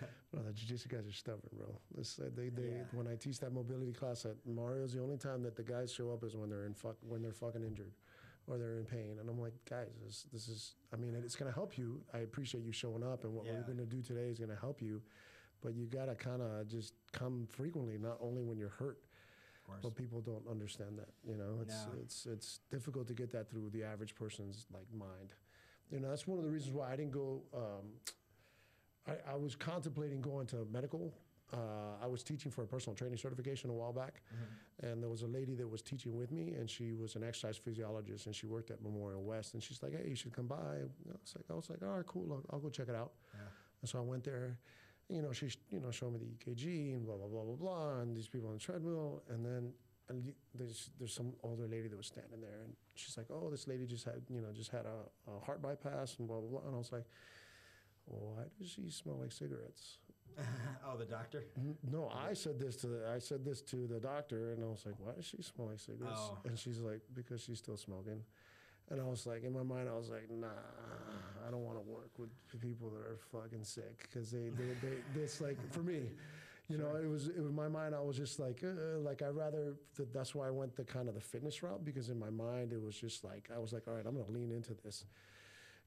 [0.32, 1.66] No, the jiu-jitsu guys are stubborn, bro.
[1.98, 2.02] Uh,
[2.36, 2.82] they, they, Yeah.
[2.92, 6.12] When I teach that mobility class at Mario's, the only time that the guys show
[6.12, 7.92] up is when they're in fuck, when they're fucking injured,
[8.46, 9.16] or they're in pain.
[9.20, 10.74] And I'm like, guys, this, this is.
[10.92, 12.00] I mean, it's gonna help you.
[12.14, 13.54] I appreciate you showing up, and what Yeah.
[13.54, 15.02] we're gonna do today is gonna help you.
[15.62, 18.98] But you gotta kind of just come frequently, not only when you're hurt.
[19.82, 21.10] But people don't understand that.
[21.24, 21.92] You know, it's No.
[22.02, 25.32] it's it's difficult to get that through the average person's like mind.
[25.92, 27.42] You know, that's one of the reasons why I didn't go.
[27.54, 27.92] Um,
[29.06, 31.12] I, I was contemplating going to medical.
[31.52, 34.22] Uh, I was teaching for a personal training certification a while back,
[34.82, 37.56] and there was a lady that was teaching with me, and she was an exercise
[37.56, 40.56] physiologist, and she worked at Memorial West, and she's like, "Hey, you should come by."
[40.56, 40.86] I
[41.20, 43.40] was like, "I was like, all right, cool, I'll, I'll go check it out." Yeah.
[43.80, 44.58] And so I went there.
[45.08, 48.00] You know, she's you know showing me the EKG and blah blah blah blah blah,
[48.00, 49.72] and these people on the treadmill, and then
[50.08, 53.66] and there's there's some older lady that was standing there, and she's like, "Oh, this
[53.66, 56.66] lady just had you know just had a, a heart bypass and blah blah blah,"
[56.66, 57.06] and I was like,
[58.10, 59.98] "Why does she smell like cigarettes?"
[60.86, 61.44] oh, the doctor.
[61.90, 64.84] No, I said this to the, I said this to the doctor, and I was
[64.86, 66.38] like, "Why does she smell like cigarettes?" Oh.
[66.44, 68.22] And she's like, "Because she's still smoking."
[68.90, 70.48] And I was like, in my mind, I was like, "Nah,
[71.46, 75.20] I don't want to work with people that are fucking sick because they, they, they,
[75.20, 76.02] it's like for me."
[76.68, 77.96] You know, it was, it was my mind.
[77.96, 79.74] I was just like, uh, like I rather.
[79.96, 82.72] Th- that's why I went the kind of the fitness route because in my mind
[82.72, 85.04] it was just like I was like, all right, I'm gonna lean into this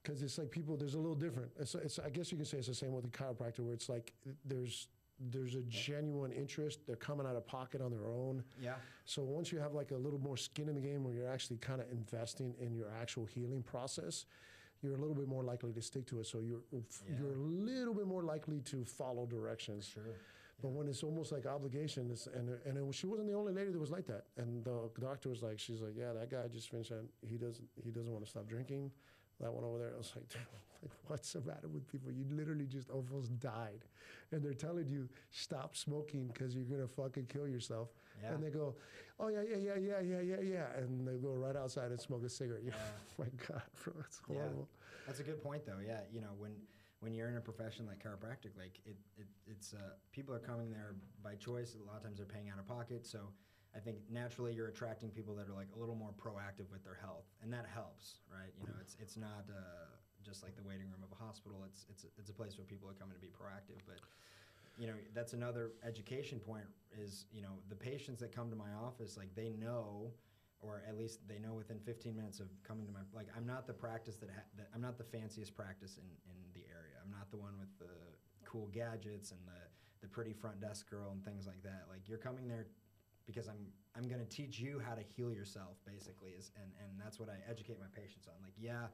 [0.04, 0.76] because it's like people.
[0.76, 1.52] There's a little different.
[1.60, 2.00] It's, it's.
[2.00, 4.14] I guess you can say it's the same with the chiropractor, where it's like
[4.46, 4.88] there's
[5.32, 6.80] there's a genuine interest.
[6.86, 8.44] They're coming out of pocket on their own.
[8.62, 8.74] Yeah.
[9.06, 11.58] So once you have like a little more skin in the game, where you're actually
[11.58, 14.26] kind of investing in your actual healing process,
[14.82, 16.26] you're a little bit more likely to stick to it.
[16.28, 16.80] So you're Yeah.
[17.20, 19.88] you're a little bit more likely to follow directions.
[19.88, 20.04] Sure.
[20.62, 23.72] But when it's almost like obligation, it's, and and it, she wasn't the only lady
[23.72, 24.26] that was like that.
[24.38, 26.92] And the doctor was like, she's like, yeah, that guy just finished.
[27.22, 28.92] He doesn't he doesn't want to stop drinking.
[29.40, 30.26] That one over there, I was like,
[30.82, 32.12] like, what's the matter with people?
[32.12, 33.86] You literally just almost died,
[34.32, 37.90] and they're telling you stop smoking because you're gonna fucking kill yourself.
[38.22, 38.34] Yeah.
[38.34, 38.76] And they go,
[39.20, 42.24] oh yeah, yeah, yeah, yeah, yeah, yeah, yeah, and they go right outside and smoke
[42.24, 42.64] a cigarette.
[42.66, 42.74] Yeah.
[43.18, 43.94] my God, bro,
[44.30, 44.36] Yeah.
[44.38, 44.70] horrible.
[45.08, 45.80] That's a good point, though.
[45.86, 46.52] Yeah, you know, when
[47.00, 49.78] when you're in a profession like chiropractic, like it, it it's uh,
[50.14, 51.76] people are coming there by choice.
[51.76, 53.20] A lot of times they're paying out of pocket, so
[53.76, 56.98] I think naturally you're attracting people that are like a little more proactive with their
[57.02, 58.54] health, and that helps, right?
[58.60, 59.90] You know, it's it's not uh,
[60.24, 61.66] just like the waiting room of a hospital.
[61.66, 63.98] It's it's it's a place where people are coming to be proactive, but.
[64.80, 66.66] You know, that's another education point.
[66.98, 70.10] Is you know the patients that come to my office, like they know
[70.64, 73.68] or at least they know within 15 minutes of coming to my like I'm not
[73.68, 76.96] the practice that, ha- that I'm not the fanciest practice in, in the area.
[77.04, 77.92] I'm not the one with the
[78.48, 79.62] cool gadgets and the
[80.02, 81.86] the pretty front desk girl and things like that.
[81.90, 82.66] Like you're coming there
[83.26, 87.00] because I'm I'm going to teach you how to heal yourself basically is and and
[87.00, 88.34] that's what I educate my patients on.
[88.42, 88.86] Like yeah,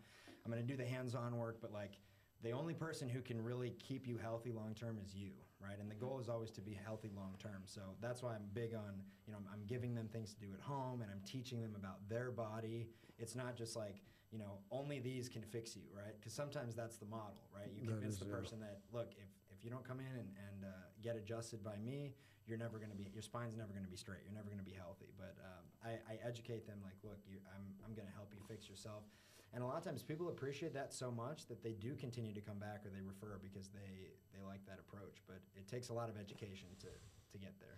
[0.46, 2.00] I'm going to do the hands-on work but like
[2.42, 5.78] the only person who can really keep you healthy long term is you, right?
[5.80, 7.64] And the goal is always to be healthy long term.
[7.66, 10.48] So that's why I'm big on, you know, I'm, I'm giving them things to do
[10.54, 12.88] at home and I'm teaching them about their body.
[13.18, 13.98] It's not just like,
[14.32, 16.16] you know, only these can fix you, right?
[16.18, 17.70] Because sometimes that's the model, right?
[17.76, 18.36] You convince is, the yeah.
[18.36, 20.68] person that, look, if, if you don't come in and, and uh,
[21.02, 22.14] get adjusted by me,
[22.50, 24.26] you're never going to be, your spine's never going to be straight.
[24.26, 25.14] You're never going to be healthy.
[25.16, 28.42] But um, I, I educate them like, look, you, I'm, I'm going to help you
[28.50, 29.06] fix yourself.
[29.54, 32.42] And a lot of times people appreciate that so much that they do continue to
[32.42, 35.22] come back or they refer because they, they like that approach.
[35.26, 37.78] But it takes a lot of education to, to get there.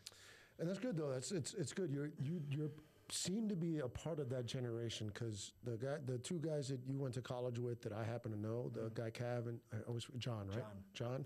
[0.60, 1.10] And that's good though.
[1.10, 1.90] That's it's it's good.
[1.90, 2.70] You're you you
[3.10, 6.80] seem to be a part of that generation because the guy, the two guys that
[6.88, 9.78] you went to college with that I happen to know, the guy Cav and I
[9.88, 10.64] always John, right?
[10.94, 11.26] John.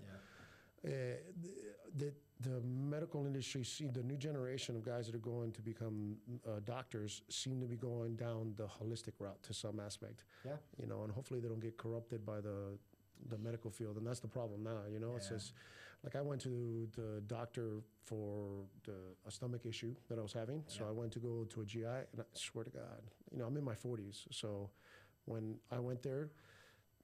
[0.84, 0.90] Yeah.
[0.90, 1.16] Uh,
[1.96, 6.16] the, the medical industry, see the new generation of guys that are going to become
[6.46, 10.24] uh, doctors seem to be going down the holistic route to some aspect.
[10.44, 10.52] Yeah.
[10.78, 12.78] You know, and hopefully they don't get corrupted by the
[13.30, 14.80] the medical field, and that's the problem now.
[14.92, 15.54] You know, it's just
[16.04, 18.92] like I went to the doctor for the,
[19.26, 20.90] a stomach issue that I was having, so Yeah.
[20.90, 23.56] I went to go to a GI, and I swear to God, you know, I'm
[23.56, 24.68] in my 40s, so
[25.24, 26.28] when I went there,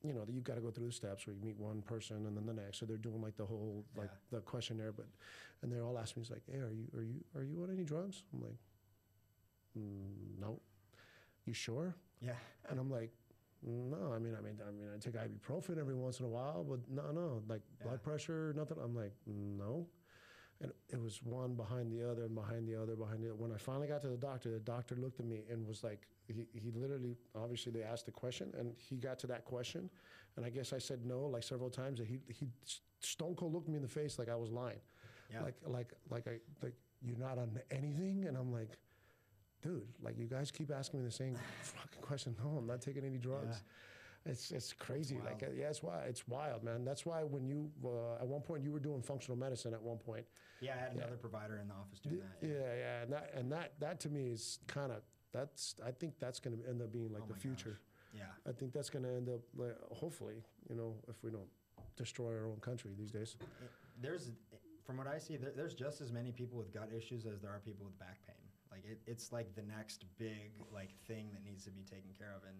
[0.05, 2.27] you know, that you got to go through the steps where you meet one person
[2.27, 2.79] and then the next.
[2.79, 5.07] So they're doing like the whole like the questionnaire, but
[5.63, 7.71] and they're all asking me, "It's like, hey, are you are you are you on
[7.73, 8.59] any drugs?" I'm like,
[9.79, 10.61] mm, "No."
[11.45, 11.95] You sure?
[12.21, 12.35] Yeah.
[12.69, 13.11] And I'm like,
[13.63, 16.65] "No, I mean, I mean, I mean, I take ibuprofen every once in a while,
[16.65, 17.87] but no, no, like Yeah.
[17.89, 19.87] blood pressure, nothing." I'm like, "No."
[20.63, 23.35] And it was one behind the other and behind the other, behind the other.
[23.35, 26.07] When I finally got to the doctor, the doctor looked at me and was like,
[26.29, 29.91] he, he literally, obviously, they asked the question, and he got to that question.
[30.37, 31.99] And I guess I said no like several times.
[31.99, 32.49] And he, he
[33.01, 34.81] stone cold looked me in the face like I was lying.
[35.33, 35.43] Yeah.
[35.43, 38.27] Like, like, like, I, like, you're not on anything?
[38.27, 38.79] And I'm like,
[39.63, 42.37] dude, like, you guys keep asking me the same fucking question.
[42.43, 43.63] No, I'm not taking any drugs.
[44.25, 45.17] It's it's crazy.
[45.17, 45.55] like wild.
[45.55, 46.03] uh, yeah, it's wild.
[46.09, 46.85] It's wild, man.
[46.85, 49.99] That's why when you uh, at one point you were doing functional medicine at one
[49.99, 50.25] point.
[50.61, 52.47] Yeah, I had another provider in the office doing that.
[52.47, 52.75] Yeah, Yeah.
[52.79, 56.39] yeah, and that and that that to me is kind of that's I think that's
[56.39, 57.81] going to end up being like Oh the future.
[58.15, 58.25] Yeah.
[58.47, 61.49] I think that's going to end up like, hopefully, you know, if we don't
[61.97, 63.37] destroy our own country these days.
[64.03, 64.33] There's,
[64.85, 67.51] from what I see, there, there's just as many people with gut issues as there
[67.51, 68.37] are people with back pain.
[68.71, 72.35] Like it, it's like the next big like thing that needs to be taken care
[72.37, 72.43] of.
[72.47, 72.57] And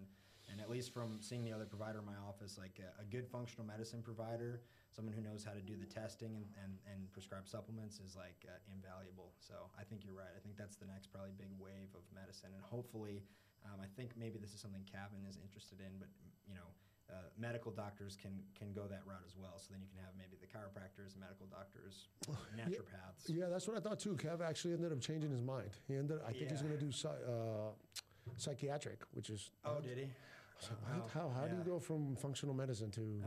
[0.53, 3.25] and at least from seeing the other provider in my office, like a, a good
[3.25, 4.61] functional medicine provider,
[4.93, 8.37] someone who knows how to do the testing and, and, and prescribe supplements is like
[8.45, 9.33] uh, invaluable.
[9.41, 10.29] So I think you're right.
[10.29, 12.53] I think that's the next probably big wave of medicine.
[12.53, 13.25] And hopefully,
[13.65, 16.13] um, I think maybe this is something Kevin is interested in, but
[16.45, 16.69] you know,
[17.09, 19.57] uh, medical doctors can can go that route as well.
[19.57, 22.07] So then you can have maybe the chiropractors, medical doctors,
[22.53, 23.25] naturopaths.
[23.27, 24.15] Yeah, that's what I thought too.
[24.15, 25.73] Kev actually ended up changing his mind.
[25.89, 26.21] He ended.
[26.21, 27.73] I think he's going to do uh,
[28.37, 29.51] psychiatric, which is.
[29.65, 30.07] Oh, did he?
[30.55, 31.11] I was like, what?
[31.11, 33.21] How how do you go from functional medicine to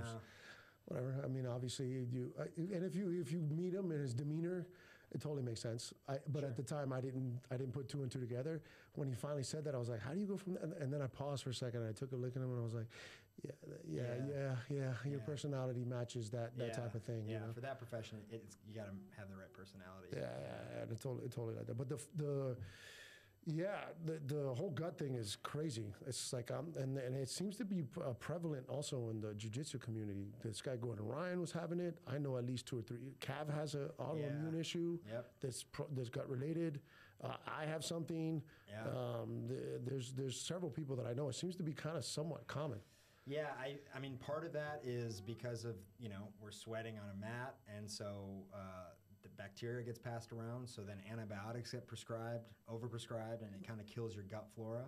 [0.86, 1.20] whatever?
[1.24, 2.32] I mean, obviously you.
[2.56, 4.66] And if you if you meet him and his demeanor,
[5.12, 5.92] it totally makes sense.
[6.08, 6.48] I, but Sure.
[6.50, 8.62] at the time, I didn't I didn't put two and two together.
[8.94, 10.62] When he finally said that, I was like, how do you go from that?
[10.62, 11.80] And, and then I paused for a second.
[11.82, 12.86] And I took a look at him and I was like,
[13.44, 13.50] yeah,
[13.86, 14.54] yeah, yeah, Yeah.
[14.70, 14.92] yeah.
[15.10, 15.26] Your Yeah.
[15.26, 17.24] personality matches that that type of thing.
[17.26, 17.52] Yeah, you know?
[17.52, 20.08] for that profession, it's you got to have the right personality.
[20.12, 21.76] Yeah, yeah, yeah, it totally, it totally like that.
[21.76, 22.56] But the the
[23.46, 25.94] yeah, the the whole gut thing is crazy.
[26.06, 29.80] It's like um, and and it seems to be uh, prevalent also in the jujitsu
[29.80, 30.32] community.
[30.44, 31.96] This guy Gordon Ryan was having it.
[32.08, 33.14] I know at least two or three.
[33.20, 34.60] Cav has a autoimmune Yeah.
[34.60, 35.30] issue Yep.
[35.40, 36.80] that's pro, that's gut related.
[37.22, 38.42] Uh, I have something.
[38.68, 38.82] Yeah.
[38.88, 41.28] Um, th- there's there's several people that I know.
[41.28, 42.80] It seems to be kind of somewhat common.
[43.28, 47.10] Yeah, I, I mean, part of that is because of, you know, we're sweating on
[47.10, 48.90] a mat, and so uh,
[49.36, 54.14] bacteria gets passed around, so then antibiotics get prescribed, overprescribed, and it kind of kills
[54.14, 54.84] your gut flora.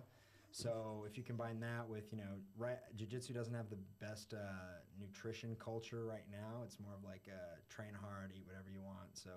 [0.51, 4.37] So if you combine that with, you know, right, jiu-jitsu doesn't have the best uh,
[4.99, 6.63] nutrition culture right now.
[6.63, 9.09] It's more of like uh, train hard, eat whatever you want.
[9.13, 9.29] So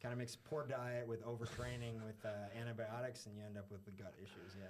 [0.00, 3.84] kind of mix poor diet with overtraining with uh, antibiotics, and you end up with
[3.84, 4.54] the gut issues.
[4.58, 4.66] Yeah.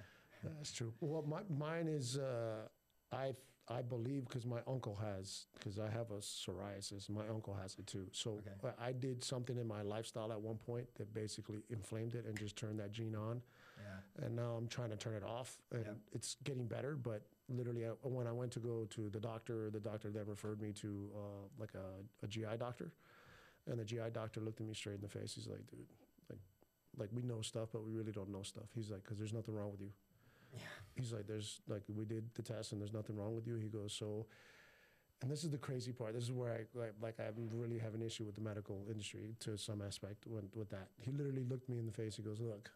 [0.56, 0.92] That's true.
[1.00, 2.68] Well, my, mine is uh,
[3.12, 3.34] I
[3.68, 7.08] I believe because my uncle has because I have a psoriasis.
[7.08, 8.06] My uncle has it too.
[8.12, 8.74] So Okay.
[8.78, 12.56] I- did something in my lifestyle at one point that basically inflamed it and just
[12.56, 13.40] turned that gene on.
[13.78, 14.24] Yeah.
[14.26, 15.96] And now I'm trying to turn it off, and Yep.
[16.12, 16.94] it's getting better.
[16.96, 20.60] But literally, I, when I went to go to the doctor, the doctor then referred
[20.60, 22.92] me to uh, like a, a GI doctor,
[23.66, 25.34] and the GI doctor looked at me straight in the face.
[25.34, 25.86] He's like, "Dude,
[26.28, 26.38] like,
[26.96, 29.54] like we know stuff, but we really don't know stuff." He's like, "Cause there's nothing
[29.54, 29.92] wrong with you."
[30.52, 30.60] Yeah.
[30.94, 33.68] He's like, "There's like we did the test, and there's nothing wrong with you." He
[33.68, 34.26] goes, "So."
[35.22, 36.14] And this is the crazy part.
[36.14, 39.36] This is where I like, like I really have an issue with the medical industry
[39.40, 40.88] to some aspect with, with that.
[40.98, 42.16] He literally looked me in the face.
[42.16, 42.70] He goes, "Look,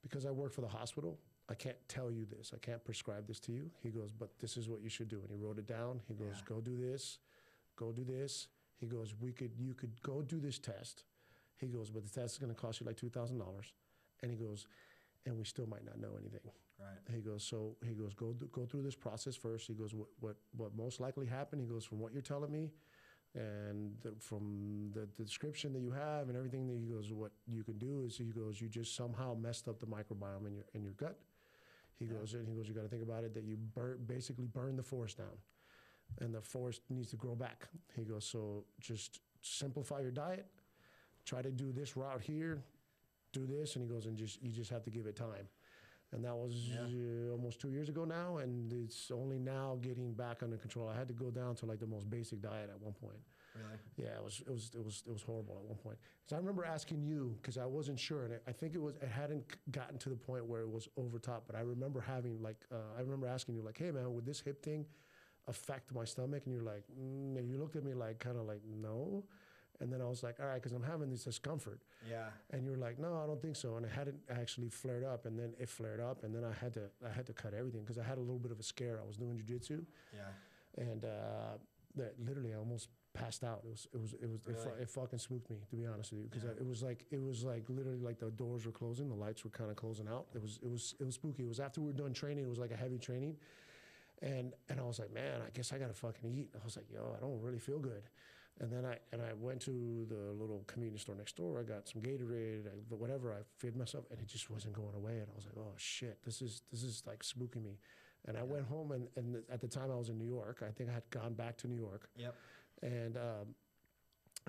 [0.00, 2.52] because I work for the hospital, I can't tell you this.
[2.54, 5.20] I can't prescribe this to you." He goes, "But this is what you should do."
[5.22, 6.00] And he wrote it down.
[6.06, 6.44] He goes, Yeah.
[6.54, 7.18] "Go do this.
[7.76, 8.46] Go do this."
[8.78, 11.04] He goes, "We could you could go do this test."
[11.56, 13.72] He goes, "But the test is going to cost you like two thousand dollars."
[14.22, 14.66] And he goes,
[15.26, 16.48] "And we still might not know anything."
[16.82, 17.14] Right.
[17.14, 19.66] He goes, so he goes, go th- go through this process first.
[19.68, 21.60] He goes, what what what most likely happened?
[21.62, 22.70] He goes, from what you're telling me,
[23.34, 27.30] and the, from the, the description that you have and everything that he goes, what
[27.46, 30.64] you can do is he goes, you just somehow messed up the microbiome in your
[30.74, 31.18] in your gut.
[31.98, 32.14] He Yeah.
[32.14, 34.74] goes, and he goes, you got to think about it that you bur- basically burn
[34.76, 35.38] the forest down,
[36.20, 37.68] and the forest needs to grow back.
[37.94, 40.46] He goes, so just simplify your diet,
[41.24, 42.64] try to do this route here,
[43.32, 45.46] do this, and he goes, and just you just have to give it time.
[46.12, 46.80] And that was Yeah.
[46.80, 50.88] uh, almost two years ago now, and it's only now getting back under control.
[50.88, 53.20] I had to go down to like the most basic diet at one point.
[53.54, 53.78] Really.
[53.96, 55.98] Yeah, it was it was it was it was horrible at one point.
[56.26, 59.08] So I remember asking you because I wasn't sure, and I think it was it
[59.08, 61.44] hadn't gotten to the point where it was over top.
[61.46, 64.40] But I remember having like uh, I remember asking you like, "Hey man, would this
[64.40, 64.86] hip thing
[65.48, 68.44] affect my stomach?" And you're like, mm, and you looked at me like kind of
[68.46, 69.24] like no,
[69.80, 71.80] and then I was like, "All right," because I'm having this discomfort.
[72.08, 72.26] Yeah.
[72.50, 73.76] And you were like, no, I don't think so.
[73.76, 75.26] And it hadn't actually flared up.
[75.26, 76.24] And then it flared up.
[76.24, 78.38] And then I had to, I had to cut everything because I had a little
[78.38, 79.00] bit of a scare.
[79.02, 80.82] I was doing jujitsu, Yeah.
[80.90, 81.56] and uh,
[81.96, 83.60] that literally I almost passed out.
[83.64, 86.12] It was, it was, it was, it, fu- it fucking spooked me to be honest
[86.12, 86.50] with you because Yeah.
[86.58, 89.50] it was like, it was like literally like the doors were closing, the lights were
[89.50, 90.26] kind of closing out.
[90.34, 91.42] It was, it was, it was spooky.
[91.44, 92.44] It was after we were done training.
[92.44, 93.36] It was like a heavy training.
[94.22, 96.50] And, and I was like, man, I guess I gotta fucking eat.
[96.58, 98.02] I was like, yo, I don't really feel good.
[98.60, 101.58] And then I and I went to the little convenience store next door.
[101.58, 103.32] I got some Gatorade, I, whatever.
[103.32, 105.12] I fed myself, and it just wasn't going away.
[105.18, 107.78] And I was like, "Oh shit, this is this is like spooking me."
[108.26, 110.62] And I went home, and, and at the time I was in New York.
[110.64, 112.34] I think I had gone back to New York, Yep.
[112.82, 113.54] and um,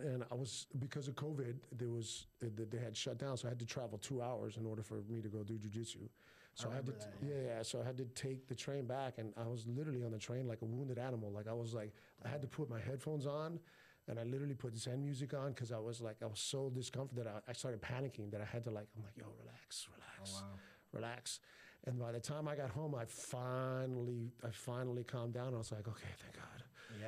[0.04, 3.49] and I was because of COVID, there was they they had shut down, so I
[3.51, 6.10] had to travel two hours in order for me to go do jujitsu.
[6.56, 7.64] So I, had to, that, yeah, yeah.
[7.64, 10.47] So I had to take the train back, and I was literally on the train
[10.47, 11.32] like a wounded animal.
[11.32, 11.93] Like I was like,
[12.24, 13.60] I had to put my headphones on,
[14.08, 17.28] and I literally put Zen music on because I was like, I was so discomforted.
[17.28, 20.41] I, I started panicking that I had to like, I'm like, yo, relax, Oh relax,
[20.41, 20.60] wow.
[20.91, 21.39] relax.
[21.86, 25.54] And by the time I got home, I finally, I finally calmed down.
[25.54, 26.64] I was like, okay, thank God.
[26.99, 27.08] Yeah.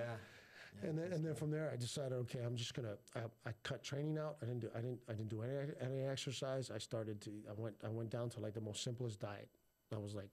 [0.81, 2.95] yeah And then, and then from there, I decided, okay, I'm just gonna.
[3.15, 4.37] I, I cut training out.
[4.41, 4.69] I didn't do.
[4.75, 4.99] I didn't.
[5.07, 6.71] I didn't do any any exercise.
[6.71, 7.31] I started to.
[7.49, 7.75] I went.
[7.85, 9.47] I went down to like the most simplest diet.
[9.93, 10.29] I was like,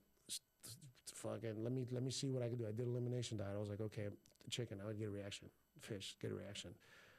[1.15, 1.63] fucking.
[1.63, 2.67] Let me let me see what I can do.
[2.67, 3.53] I did elimination diet.
[3.55, 4.09] I was like, okay,
[4.51, 4.81] chicken.
[4.83, 5.49] I would get a reaction.
[5.83, 6.71] Fish, get a reaction.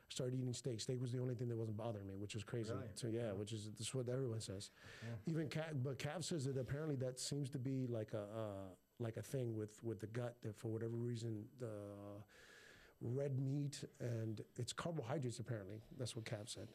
[0.09, 0.80] Started eating steak.
[0.80, 2.72] Steak was the only thing that wasn't bothering me, which was crazy.
[2.72, 2.86] Really?
[2.95, 4.70] So yeah, which is that's what everyone says.
[5.01, 5.32] Yeah.
[5.34, 9.18] Even Cav, but Cav says that apparently that seems to be like a uh, like
[9.18, 11.68] a thing with with the gut that for whatever reason the
[13.01, 16.68] red meat and it's carbohydrates apparently that's what Cav said.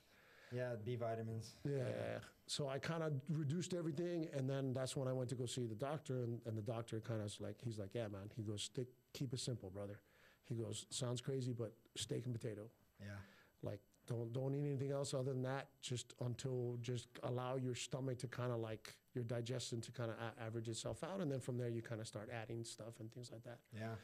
[0.55, 1.57] Yeah, B vitamins.
[1.64, 2.18] Yeah.
[2.47, 5.66] So I kind of reduced everything, and then that's when I went to go see
[5.66, 8.30] the doctor, and, and the doctor kind of like, he's like, yeah, man.
[8.34, 10.01] He goes, stick, keep it simple, brother.
[10.49, 12.62] He goes, sounds crazy, but steak and potato.
[13.01, 13.07] Yeah.
[13.62, 15.66] Like, don't don't eat anything else other than that.
[15.82, 20.16] Just until just allow your stomach to kind of like your digestion to kind of
[20.16, 23.12] a- average itself out, and then from there you kind of start adding stuff and
[23.12, 23.59] things like that.
[23.76, 23.94] Yeah.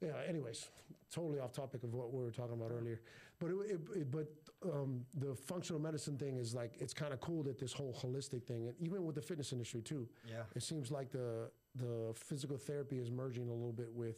[0.00, 0.12] Yeah.
[0.28, 0.68] Anyways,
[1.10, 3.00] totally off topic of what we were talking about earlier,
[3.40, 4.28] but it, it, it- but
[4.72, 8.44] um, the functional medicine thing is like it's kind of cool that this whole holistic
[8.44, 10.42] thing, and even with the fitness industry too, Yeah.
[10.54, 14.16] it seems like the the physical therapy is merging a little bit with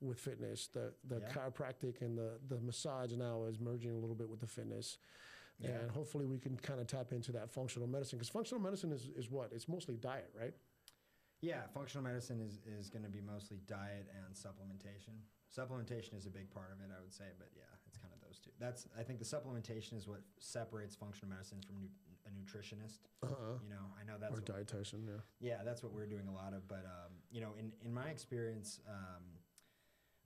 [0.00, 0.68] with fitness.
[0.68, 1.28] The the Yeah.
[1.32, 4.98] chiropractic and the the massage now is merging a little bit with the fitness.
[5.60, 5.70] Yeah.
[5.70, 9.08] And hopefully we can kind of tap into that functional medicine because functional medicine is,
[9.16, 9.52] is what?
[9.52, 10.52] It's mostly diet, right?
[11.42, 15.14] Yeah, functional medicine is, is going to be mostly diet and supplementation.
[15.54, 18.20] Supplementation is a big part of it, I would say, but yeah, it's kind of
[18.26, 18.50] those two.
[18.58, 21.88] That's I think the supplementation is what separates functional medicine from nu-
[22.26, 23.00] a nutritionist.
[23.22, 23.58] Uh-uh.
[23.62, 25.20] You know, I know that's Or dietitian, yeah.
[25.38, 26.66] yeah, that's what we're doing a lot of.
[26.66, 29.22] But um, you know, in in my experience, um,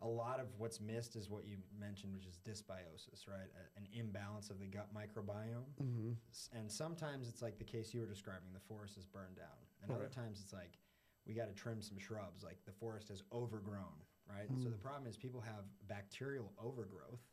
[0.00, 3.50] a lot of what's missed is what you mentioned, which is dysbiosis, right?
[3.58, 5.66] A, an imbalance of the gut microbiome.
[5.82, 6.12] Mm-hmm.
[6.56, 9.58] And sometimes it's like the case you were describing the forest is burned down.
[9.82, 10.78] And other times it's like
[11.26, 14.48] we got to trim some shrubs like the forest has overgrown right?
[14.60, 17.24] So the problem is people have bacterial overgrowth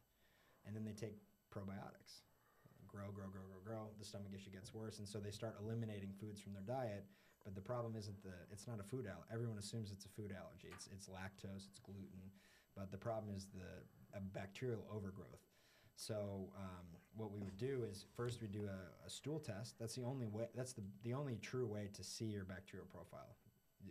[0.65, 1.19] and then they take
[1.51, 2.23] probiotics.
[2.87, 6.15] Grow grow grow grow grow the stomach issue gets worse and so they start eliminating
[6.15, 7.03] foods from their diet.
[7.43, 10.31] But the problem isn't the it's not a food allergy everyone assumes it's a food
[10.31, 10.71] allergy.
[10.71, 12.31] It's, it's lactose it's gluten
[12.75, 15.45] but the problem is the a bacterial overgrowth
[15.95, 19.75] so um, what we would do is first we do a, a stool test.
[19.79, 20.47] That's the only way.
[20.55, 23.35] That's the the only true way to see your bacterial profile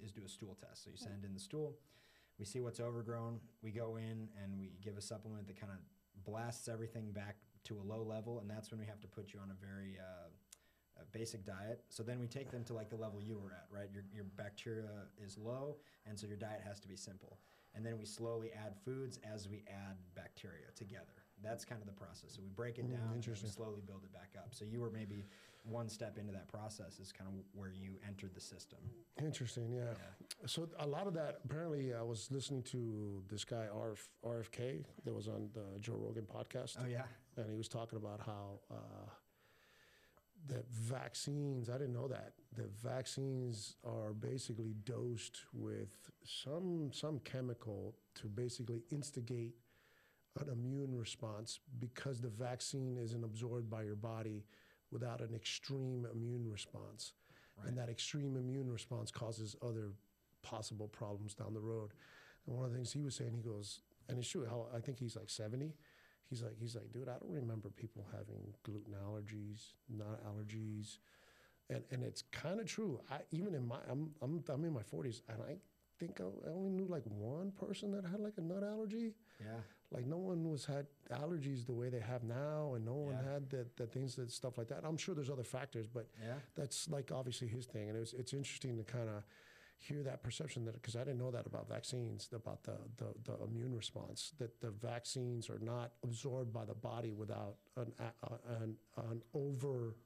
[0.03, 0.85] is do a stool test.
[0.85, 1.77] So you send in the stool,
[2.39, 3.41] we see what's overgrown.
[3.63, 5.79] We go in and we give a supplement that kind of
[6.25, 9.41] blasts everything back to a low level, and that's when we have to put you
[9.41, 10.29] on a very uh,
[11.01, 11.83] a basic diet.
[11.89, 13.89] So then we take them to like the level you were at, right?
[13.93, 15.77] Your, your bacteria is low,
[16.07, 17.39] and so your diet has to be simple.
[17.75, 21.07] And then we slowly add foods as we add bacteria together.
[21.43, 22.33] That's kind of the process.
[22.35, 24.55] So we break it Mm, down and we slowly build it back up.
[24.55, 25.25] So you were maybe
[25.65, 28.79] one step into that process is kind of where you entered the system.
[29.21, 29.95] Interesting, yeah.
[30.47, 35.15] So a lot of that, apparently, I was listening to this guy, RF, RFK, that
[35.15, 36.77] was on the Joe Rogan podcast.
[36.81, 37.03] Oh yeah.
[37.37, 39.09] and he was talking about how uh,
[40.49, 41.71] that vaccines.
[41.71, 48.83] I didn't know that the vaccines are basically dosed with some some chemical to basically
[48.91, 49.55] instigate
[50.41, 54.45] an immune response because the vaccine isn't absorbed by your body
[54.91, 57.13] without an extreme immune response,
[57.67, 59.93] and that extreme immune response causes other
[60.43, 61.91] possible problems down the road.
[62.47, 64.47] And one of the things he was saying, he goes, and it's true.
[64.49, 65.75] How I think he's like seventy.
[66.31, 70.99] He's like, he's like, dude, I don't remember people having gluten allergies, nut allergies,
[71.71, 73.01] and and it's kind of true.
[73.11, 75.57] I even in my, I'm I'm I'm in my forties, and I
[75.99, 79.15] think I, I only knew like one person that had like a nut allergy.
[79.41, 79.61] Yeah.
[79.91, 83.33] Like no one was had allergies the way they have now, and no one Yeah.
[83.35, 84.81] had the, the things that stuff like that.
[84.85, 86.35] I'm sure there's other factors, but Yeah.
[86.57, 89.23] that's like obviously his thing, and it was, it's interesting to kind of
[89.87, 93.45] hear that perception that because I didn't know that about vaccines, about the, the the
[93.45, 97.93] immune response, that the vaccines are not absorbed by the body without an
[98.61, 98.77] an,
[99.11, 99.97] an over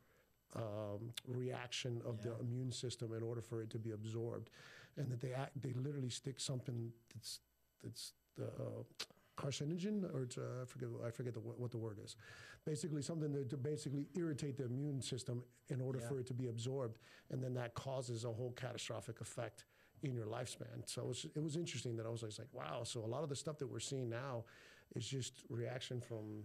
[0.56, 4.50] um, reaction of the immune system in order for it to be absorbed,
[4.96, 7.40] and that they act, they literally stick something that's
[7.82, 8.82] that's the uh,
[9.36, 12.16] carcinogen, or it's, uh, I forget, I forget the, what the word is.
[12.68, 16.08] Basically, something to, to basically irritate the immune system in order Yeah.
[16.08, 16.98] for it to be absorbed,
[17.30, 19.64] and then that causes a whole catastrophic effect
[20.02, 20.86] in your lifespan.
[20.86, 22.82] So it was, it was interesting that I was like, wow.
[22.84, 24.44] So a lot of the stuff that we're seeing now
[24.94, 26.44] is just reaction from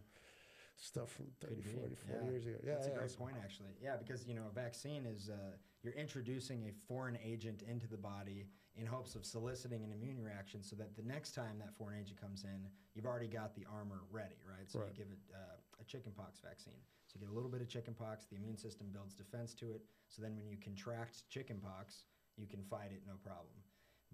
[0.78, 2.32] stuff from 30, 40, 40 yeah.
[2.32, 2.56] years ago.
[2.64, 2.94] Yeah, That's yeah.
[2.94, 3.70] a great point, actually.
[3.82, 5.36] Yeah, because you know, a vaccine is uh,
[5.84, 10.64] you're introducing a foreign agent into the body in hopes of soliciting an immune reaction,
[10.64, 14.02] so that the next time that foreign agent comes in, you've already got the armor
[14.10, 14.68] ready, right?
[14.72, 14.88] So Right.
[14.90, 15.38] you give it uh,
[15.80, 16.82] a chickenpox vaccine.
[17.08, 19.82] So you get a little bit of chickenpox, the immune system builds defense to it.
[20.08, 22.06] So then when you contract chickenpox,
[22.38, 23.54] you can fight it no problem.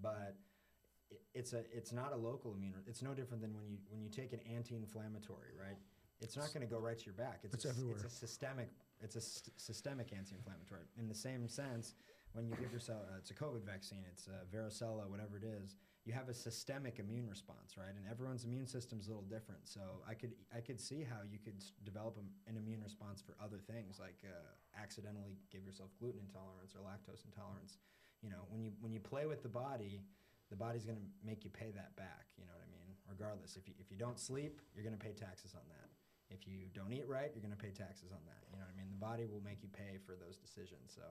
[0.02, 0.36] But
[1.34, 2.84] it's a it's not a local immune.
[2.88, 5.78] It's no different than when you when you take an anti-inflammatory, right?
[6.22, 7.40] It's not going to go right to your back.
[7.44, 7.96] It's, It's a, everywhere.
[7.96, 8.70] It's a systemic.
[9.02, 10.84] It's a st- systemic anti-inflammatory.
[11.00, 11.96] In the same sense,
[12.34, 15.78] when you give yourself uh, it's a COVID vaccine, it's uh, varicella, whatever it is,
[16.10, 17.94] you have a systemic immune response, right?
[17.94, 19.70] And everyone's immune system's a little different.
[19.70, 22.18] So I could I could see how you could develop
[22.50, 24.34] an immune response for other things, like uh,
[24.74, 27.78] accidentally give yourself gluten intolerance or lactose intolerance.
[28.26, 30.02] You know, when you when you play with the body,
[30.50, 32.26] the body's going to make you pay that back.
[32.42, 32.90] You know what I mean?
[33.06, 35.94] Regardless, if you if you don't sleep, you're going to pay taxes on that.
[36.34, 38.50] If you don't eat right, you're going to pay taxes on that.
[38.50, 38.90] You know what I mean?
[38.90, 40.90] The body will make you pay for those decisions.
[40.90, 41.06] So,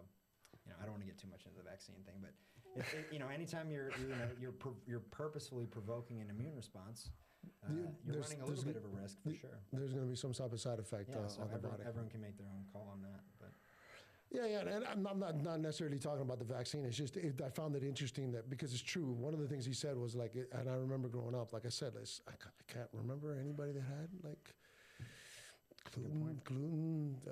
[0.69, 2.37] you know, I don't want to get too much into the vaccine thing, but
[2.77, 4.53] it, you know, anytime you're you know you're
[4.87, 7.09] you're purposefully provoking an immune response,
[7.65, 7.89] uh, The- you're
[8.21, 9.59] there's- running a little bit of a risk for the- sure.
[9.73, 11.79] There's going to be some type of side effect Yeah, uh, so on the everyone,
[11.79, 11.89] body.
[11.89, 13.53] everyone can make their own call on that, but.
[14.31, 16.85] Yeah, yeah, and I'm, I'm not not necessarily talking about the vaccine.
[16.85, 19.11] It's just it, I found it interesting that because it's true.
[19.13, 21.71] One of the things he said was like, and I remember growing up, like I
[21.71, 22.35] said, I, I
[22.67, 24.55] can't remember anybody that had like
[25.93, 26.41] gluten.
[26.45, 27.31] Gluten, uh,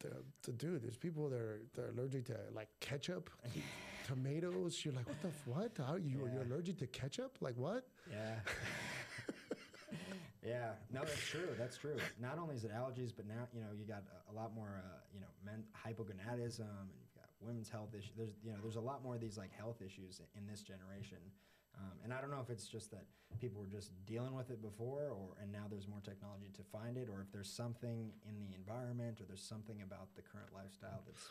[0.00, 0.10] the,
[0.42, 0.82] the dude.
[0.82, 3.30] There's people that are, that are allergic to like ketchup,
[4.06, 4.80] tomatoes.
[4.84, 5.72] You're like, what the f- what?
[5.78, 6.32] How you Yeah.
[6.34, 7.38] you're allergic to ketchup?
[7.40, 7.86] Like what?
[8.10, 8.34] Yeah.
[10.46, 10.70] yeah.
[10.92, 11.48] No, that's true.
[11.58, 11.96] That's true.
[12.20, 14.82] Not only is it allergies, but now you know you got a, a lot more
[14.84, 18.12] uh, you know men hypogonadism, and you've got women's health issues.
[18.16, 21.18] There's you know there's a lot more of these like health issues in this generation.
[21.78, 23.04] Um, and I don't know if it's just that
[23.40, 26.96] people were just dealing with it before, or and now there's more technology to find
[26.96, 31.02] it, or if there's something in the environment, or there's something about the current lifestyle
[31.06, 31.28] that's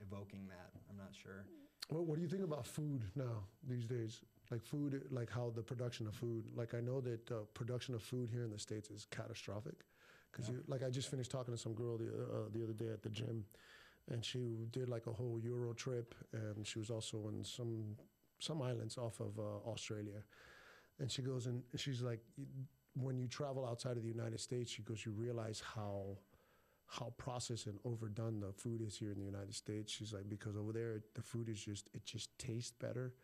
[0.00, 0.70] evoking that.
[0.90, 1.44] I'm not sure.
[1.88, 4.20] What, what do you think about food now these days?
[4.50, 6.44] Like food, like how the production of food.
[6.54, 9.84] Like I know that uh, production of food here in the states is catastrophic,
[10.30, 10.56] because Yeah.
[10.56, 13.02] you like I just finished talking to some girl the uh, the other day at
[13.02, 13.44] the gym,
[14.10, 17.96] and she did like a whole Euro trip, and she was also in some
[18.38, 20.22] some islands off of uh, Australia,
[20.98, 22.20] and she goes and she's like,
[22.94, 26.18] when you travel outside of the United States, she goes, you realize how
[26.88, 29.92] how processed and overdone the food is here in the United States.
[29.92, 33.14] She's like, because over there the food is just it just tastes better.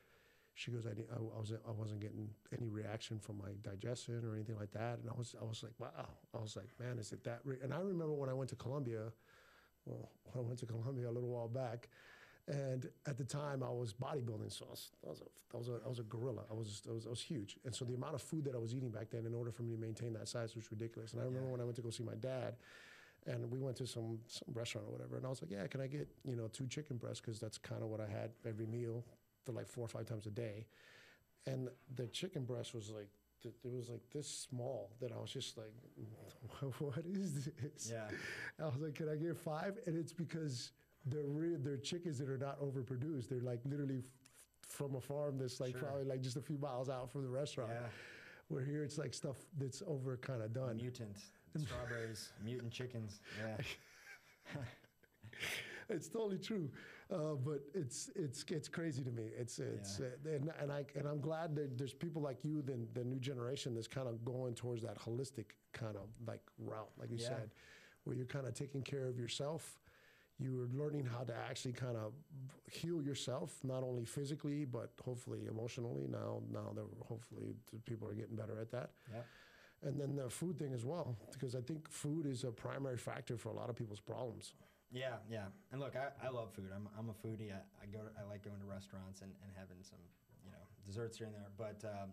[0.55, 4.57] She goes, I, I wasn't I wasn't getting any reaction from my digestion or anything
[4.59, 6.09] like that, and I was I was like, wow.
[6.35, 7.41] I was like, man, is it that?
[7.45, 7.57] Re-?
[7.63, 9.13] And I remember when I went to Colombia.
[9.85, 11.89] Well, when I went to Colombia a little while back,
[12.49, 15.25] and at the time I was bodybuilding, so I was, I was, a,
[15.55, 16.43] I was, a, I was a gorilla.
[16.51, 18.59] I was, I was, I was huge, and so the amount of food that I
[18.59, 21.13] was eating back then, in order for me to maintain that size, was ridiculous.
[21.13, 21.53] And I remember Yeah.
[21.53, 22.57] when I went to go see my dad,
[23.27, 25.81] and we went to some some restaurant or whatever, and I was like, yeah, can
[25.81, 28.67] I get you know two chicken breasts because that's kind of what I had every
[28.67, 29.05] meal
[29.45, 30.67] for like four or five times a day,
[31.47, 33.09] and the chicken breast was like.
[33.45, 35.73] It was like this small that I was just like,
[36.79, 37.91] what is this?
[37.91, 38.07] Yeah.
[38.61, 39.79] I was like, can I get five?
[39.85, 40.71] And it's because
[41.07, 43.29] they're re- they're chickens that are not overproduced.
[43.29, 45.83] They're like literally f- from a farm that's like Sure.
[45.83, 47.71] probably like just a few miles out from the restaurant.
[47.73, 47.89] Yeah.
[48.49, 50.77] Where here it's like stuff that's over kind of done.
[50.77, 51.17] Mutant
[51.57, 53.21] strawberries, mutant chickens.
[53.41, 53.57] Yeah.
[55.89, 56.71] it's totally true,
[57.13, 59.31] uh, but it's it's it's crazy to me.
[59.39, 62.79] It's it's uh, and, and I and I'm glad that there's people like you, the,
[62.95, 67.11] the new generation, that's kind of going towards that holistic kind of like route, like
[67.11, 67.29] you Yeah.
[67.29, 67.51] said,
[68.05, 69.79] where you're kind of taking care of yourself.
[70.43, 72.13] You're learning how to actually kind of
[72.71, 76.07] heal yourself, not only physically but hopefully emotionally.
[76.09, 78.91] Now, now that hopefully people are getting better at that.
[79.13, 79.27] Yep.
[79.85, 83.37] And then the food thing as well, because I think food is a primary factor
[83.37, 84.53] for a lot of people's problems.
[84.93, 85.47] Yeah, yeah.
[85.73, 86.69] And look, I, I love food.
[86.75, 87.51] I'm, I'm a foodie.
[87.51, 89.99] I, I go to, I like going to restaurants and, and having some,
[90.45, 91.49] you know, desserts here and there.
[91.57, 92.11] But um,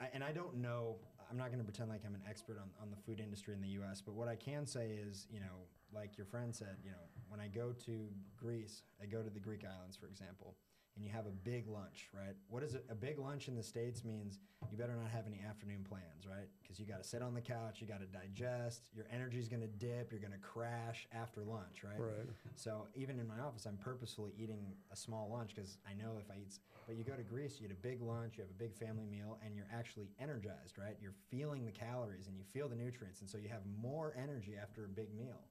[0.00, 0.96] I, and I don't know.
[1.30, 3.60] I'm not going to pretend like I'm an expert on, on the food industry in
[3.60, 4.00] the U.S.
[4.00, 7.40] But what I can say is, you know, like your friend said, you know, when
[7.40, 10.56] I go to Greece, I go to the Greek islands, for example,
[10.96, 12.34] and you have a big lunch, right?
[12.48, 12.86] What is it?
[12.90, 14.38] A big lunch in the States means
[14.70, 16.48] you better not have any afternoon plans, right?
[16.62, 19.60] Because you got to sit on the couch, you got to digest, your energy's going
[19.60, 22.00] to dip, you're going to crash after lunch, right?
[22.00, 22.26] Right.
[22.54, 26.30] So even in my office, I'm purposefully eating a small lunch because I know if
[26.30, 28.58] I eat, but you go to Greece, you eat a big lunch, you have a
[28.58, 30.96] big family meal, and you're actually energized, right?
[31.00, 34.54] You're feeling the calories and you feel the nutrients, and so you have more energy
[34.60, 35.44] after a big meal.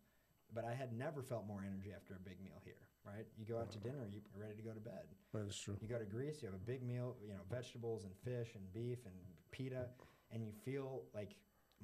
[0.56, 3.26] But I had never felt more energy after a big meal here, right?
[3.38, 5.04] You go out to dinner, you're ready to go to bed.
[5.34, 5.76] That is true.
[5.82, 8.64] You go to Greece, you have a big meal, you know, vegetables and fish and
[8.74, 9.14] beef and
[9.52, 9.88] pita,
[10.32, 11.36] and you feel like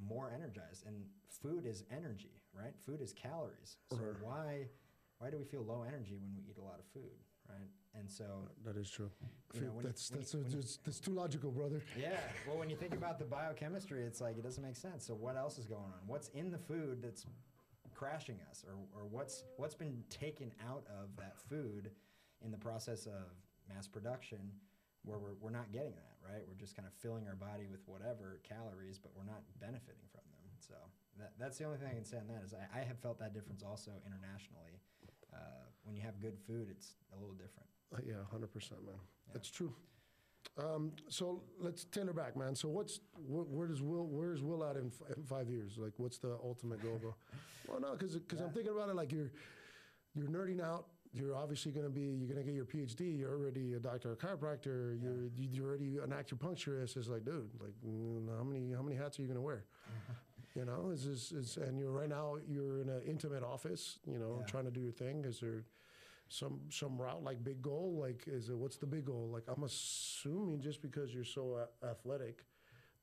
[0.07, 0.85] more energized.
[0.87, 0.95] And
[1.27, 2.73] food is energy, right?
[2.85, 3.75] Food is calories.
[3.91, 4.21] So Right.
[4.21, 4.69] why
[5.19, 7.13] why do we feel low energy when we eat a lot of food,
[7.47, 7.69] right?
[7.93, 9.11] And so That is true.
[9.53, 11.79] You know, that's you- that's, you- that's, that's too logical, brother.
[11.99, 15.05] yeah, well, when you think about the biochemistry, it's like it doesn't make sense.
[15.05, 15.99] So what else is going on?
[16.07, 17.27] What's in the food that's
[18.01, 21.91] crashing us, or, or what's what's been taken out of that food
[22.43, 23.29] in the process of
[23.69, 24.39] mass production,
[25.05, 26.43] where we're, we're not getting that right?
[26.47, 30.21] We're just kind of filling our body with whatever calories, but we're not benefiting from
[30.31, 30.45] them.
[30.59, 30.75] So
[31.17, 33.19] that, that's the only thing I can say on that is I, I have felt
[33.19, 34.79] that difference also internationally.
[35.33, 37.67] Uh, when you have good food, it's a little different.
[37.93, 38.95] Uh, yeah, hundred percent, man.
[39.33, 39.73] That's true.
[40.57, 42.55] Um, so let's tailor back, man.
[42.55, 45.77] So what's wh- where does Will where's Will at in, f- in five years?
[45.77, 47.15] Like, what's the ultimate goal, bro?
[47.67, 49.31] well, no, because I'm thinking about it like you're
[50.13, 50.87] you're nerding out.
[51.13, 53.17] You're obviously going to be you're going to get your PhD.
[53.17, 55.01] You're already a doctor of chiropractor.
[55.01, 56.95] You're you- you're already an acupuncturist.
[56.97, 59.65] It's like, dude, like mm, how many how many hats are you going to wear?
[60.53, 63.99] You know, is this is and you're right now you're in an intimate office.
[64.05, 64.45] You know, Yeah.
[64.47, 65.23] trying to do your thing.
[65.23, 65.63] Is there
[66.27, 67.97] some some route like big goal?
[68.01, 69.29] Like, is it what's the big goal?
[69.31, 72.43] Like, I'm assuming just because you're so a- athletic,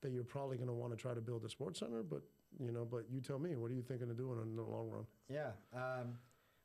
[0.01, 2.03] that you're probably going to want to try to build a sports center.
[2.03, 2.21] But
[2.57, 4.89] you know, but you tell me, what are you thinking of doing in the long
[4.89, 5.05] run?
[5.29, 5.51] Yeah.
[5.73, 6.17] Um,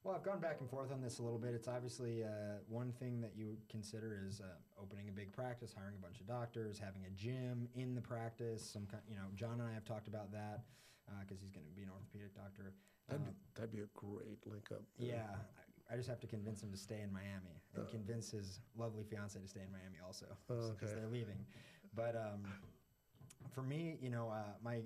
[0.02, 1.54] well, I've gone back and forth on this a little bit.
[1.54, 4.44] It's obviously uh, one thing that you consider is uh,
[4.80, 8.62] opening a big practice, hiring a bunch of doctors, having a gym in the practice.
[8.70, 10.60] Some kind, you know, John and I have talked about that
[11.20, 12.72] because he's going to be an orthopedic doctor.
[13.08, 14.82] That'd, Um, be, that'd be a great link up.
[14.98, 15.24] yeah,
[15.90, 17.90] I, I just have to convince him to stay in Miami and Uh.
[17.90, 20.86] convince his lovely fiance to stay in Miami also because okay.
[20.94, 21.44] they're leaving.
[21.94, 22.44] But um,
[23.54, 24.80] for me, you know, uh, my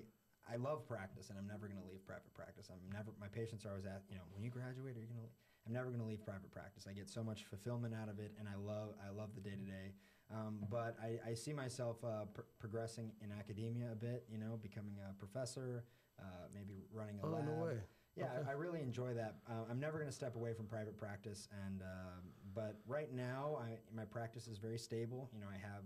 [0.51, 2.69] I love practice, and I'm never going to leave private practice.
[2.73, 3.11] I'm never.
[3.21, 5.31] My patients are always at, you know, when you graduate, are you going to?
[5.67, 6.87] I'm never going to leave private practice.
[6.89, 9.57] I get so much fulfillment out of it, and I love I love the day
[9.57, 9.93] to day.
[10.71, 14.25] But I, I see myself uh, pr- progressing in academia a bit.
[14.31, 15.85] You know, becoming a professor,
[16.19, 16.25] uh,
[16.55, 17.45] maybe running a Oh lab.
[17.47, 17.79] no way.
[18.17, 18.49] Yeah, Okay.
[18.49, 19.37] I, I really enjoy that.
[19.49, 22.23] Uh, I'm never going to step away from private practice, and um,
[22.55, 25.29] but right now, I, my practice is very stable.
[25.35, 25.85] You know, I have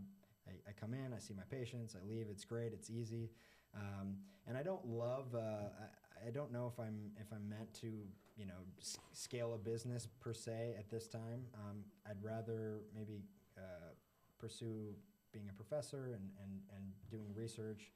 [0.48, 2.26] I, I come in, I see my patients, I leave.
[2.30, 2.72] It's great.
[2.72, 3.30] It's easy,
[3.74, 4.16] um,
[4.46, 5.34] and I don't love.
[5.34, 7.88] Uh, I, I don't know if I'm if I'm meant to
[8.36, 11.44] you know s- scale a business per se at this time.
[11.54, 13.22] Um, I'd rather maybe
[13.56, 13.92] uh,
[14.38, 14.94] pursue
[15.32, 17.90] being a professor and, and, and doing research.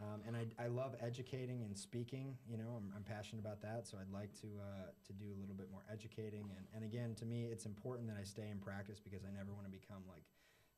[0.00, 2.34] Um, and I, I love educating and speaking.
[2.48, 5.38] You know, I'm, I'm passionate about that, so I'd like to uh, to do a
[5.38, 6.48] little bit more educating.
[6.56, 9.52] And, and again, to me, it's important that I stay in practice because I never
[9.52, 10.24] want to become like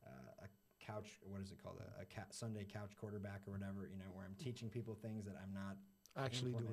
[0.05, 0.49] uh, a
[0.87, 1.19] couch.
[1.23, 1.79] What is it called?
[1.81, 3.89] A, a ca- Sunday couch quarterback or whatever.
[3.91, 5.77] You know, where I'm teaching people things that I'm not
[6.17, 6.65] Actually doing.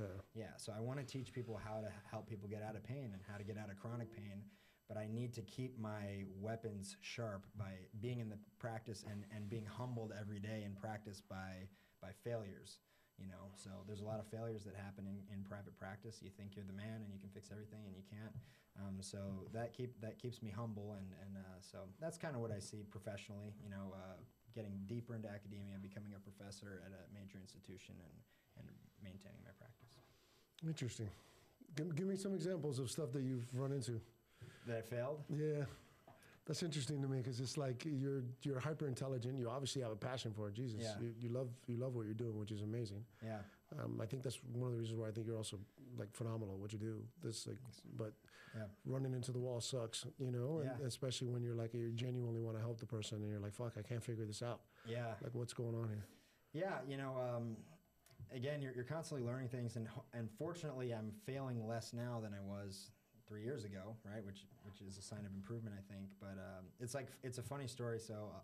[0.00, 0.06] Yeah.
[0.34, 3.10] Yeah, so I want to teach people how to help people get out of pain
[3.12, 4.42] and how to get out of chronic pain,
[4.88, 9.48] but I need to keep my weapons sharp by being in the practice and, and
[9.50, 11.68] being humbled every day in practice by
[12.00, 12.78] by failures.
[13.16, 16.20] You know, so there's a lot of failures that happen in, in private practice.
[16.20, 18.34] You think you're the man and you can fix everything, and you can't.
[18.76, 22.44] Um, so that keep that keeps me humble, and and uh, so that's kind of
[22.44, 23.56] what I see professionally.
[23.64, 24.20] You know, uh,
[24.52, 28.14] getting deeper into academia, becoming a professor at a major institution, and
[28.60, 28.68] and
[29.02, 29.96] maintaining my practice.
[30.66, 31.08] Interesting.
[31.76, 34.00] Give, give me some examples of stuff that you've run into.
[34.66, 35.22] That I failed?
[35.28, 35.64] Yeah,
[36.46, 39.38] that's interesting to me because it's like you're you're hyper intelligent.
[39.38, 40.54] You obviously have a passion for it.
[40.54, 40.94] Jesus, Yeah.
[41.00, 43.04] you, you love you love what you're doing, which is amazing.
[43.24, 43.38] Yeah.
[43.82, 45.58] Um, I think that's one of the reasons why I think you're also
[45.98, 47.02] like phenomenal at what you do.
[47.22, 47.58] This like,
[47.96, 48.12] but
[48.56, 48.62] Yeah.
[48.86, 50.86] running into the wall sucks, you know, and Yeah.
[50.86, 53.76] especially when you're like you genuinely want to help the person and you're like, fuck,
[53.76, 54.60] I can't figure this out.
[54.86, 55.14] Yeah.
[55.22, 56.04] Like, what's going on here?
[56.52, 56.78] Yeah.
[56.88, 57.56] You know, um,
[58.30, 62.40] again, you're, you're constantly learning things, and and fortunately, I'm failing less now than I
[62.40, 62.90] was
[63.28, 64.24] three years ago, right?
[64.24, 66.08] Which which is a sign of improvement, I think.
[66.20, 67.98] But um, it's like it's a funny story.
[67.98, 68.32] So.
[68.34, 68.40] Uh,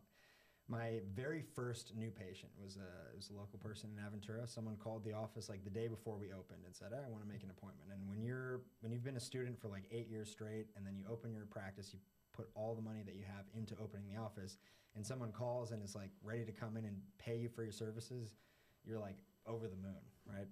[0.68, 4.48] my very first new patient was a, was a local person in Aventura.
[4.48, 7.28] Someone called the office like the day before we opened and said, "I want to
[7.28, 10.30] make an appointment." And when you're when you've been a student for like eight years
[10.30, 11.98] straight, and then you open your practice, you
[12.32, 14.56] put all the money that you have into opening the office,
[14.94, 17.72] and someone calls and is like ready to come in and pay you for your
[17.72, 18.36] services,
[18.84, 19.16] you're like
[19.46, 20.48] over the moon, right?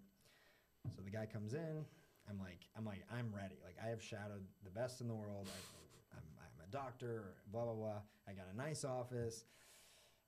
[0.94, 1.84] So the guy comes in.
[2.30, 3.56] I'm like, I'm like, I'm ready.
[3.64, 5.48] Like I have shadowed the best in the world.
[5.48, 8.00] I, I'm, I'm a doctor, blah, blah, blah.
[8.28, 9.44] I got a nice office.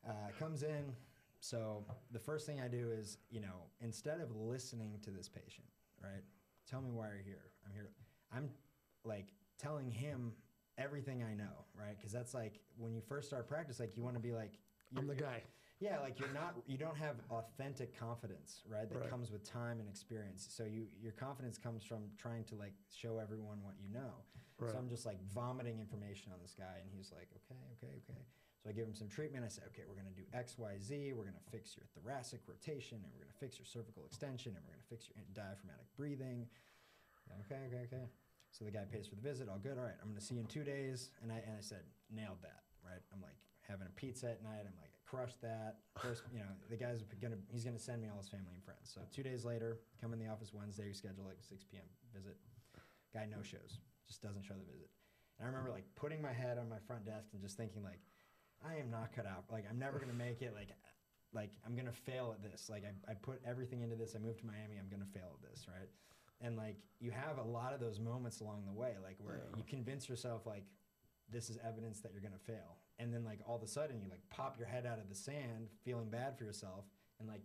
[0.07, 0.93] Uh, comes in.
[1.39, 5.67] So the first thing I do is, you know, instead of listening to this patient,
[6.03, 6.23] right?
[6.69, 7.45] Tell me why you're here.
[7.65, 7.91] I'm here.
[8.35, 8.51] I'm
[9.05, 10.33] like telling him
[10.79, 11.97] everything I know, right?
[11.97, 14.59] Because that's like when you first start practice, like you want to be like,
[14.97, 15.43] I'm the guy.
[15.83, 18.89] Yeah, like you're not, you don't have authentic confidence, right?
[18.89, 19.11] That Right.
[19.11, 20.47] comes with time and experience.
[20.49, 24.14] So you, your confidence comes from trying to like show everyone what you know.
[24.59, 24.70] Right.
[24.70, 28.22] So I'm just like vomiting information on this guy, and he's like, okay, okay, okay.
[28.62, 29.45] So I give him some treatment.
[29.45, 31.14] I say, okay, we're gonna do X, Y, Z.
[31.18, 34.78] We're gonna fix your thoracic rotation, and we're gonna fix your cervical extension, and we're
[34.78, 36.47] gonna fix your diaphragmatic breathing.
[37.43, 38.07] Okay, okay, okay.
[38.53, 39.49] So the guy pays for the visit.
[39.49, 39.78] All good.
[39.78, 41.11] All right, I'm gonna see you in two days.
[41.22, 41.83] And I and I said,
[42.14, 42.62] nailed that.
[42.87, 43.03] Right.
[43.12, 44.62] I'm like having a pizza at night.
[44.62, 45.77] I'm like, crushed that.
[46.01, 48.89] First, you know, the guy's gonna he's gonna send me all his family and friends.
[48.95, 50.87] So two days later, come in the office Wednesday.
[50.89, 51.85] We schedule like 6 p.m.
[52.15, 52.37] visit.
[53.13, 53.79] Guy no shows.
[54.09, 54.89] Just doesn't show the visit.
[55.39, 58.01] And I remember like putting my head on my front desk and just thinking like,
[58.65, 59.45] I am not cut out.
[59.51, 60.55] Like I'm never gonna make it.
[60.57, 60.69] Like
[61.35, 62.69] like I'm gonna fail at this.
[62.71, 64.15] Like I, I put everything into this.
[64.17, 64.77] I moved to Miami.
[64.81, 65.89] I'm gonna fail at this, right?
[66.41, 69.57] And like you have a lot of those moments along the way, like where Yeah.
[69.59, 70.65] you convince yourself like
[71.31, 74.09] this is evidence that you're gonna fail, and then like all of a sudden you
[74.09, 76.84] like pop your head out of the sand, feeling bad for yourself,
[77.18, 77.43] and like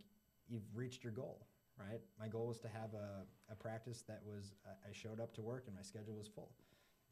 [0.48, 1.48] you've reached your goal,
[1.80, 2.02] right?
[2.20, 5.64] My goal was to have a, a practice that was I showed up to work
[5.68, 6.52] and my schedule was full,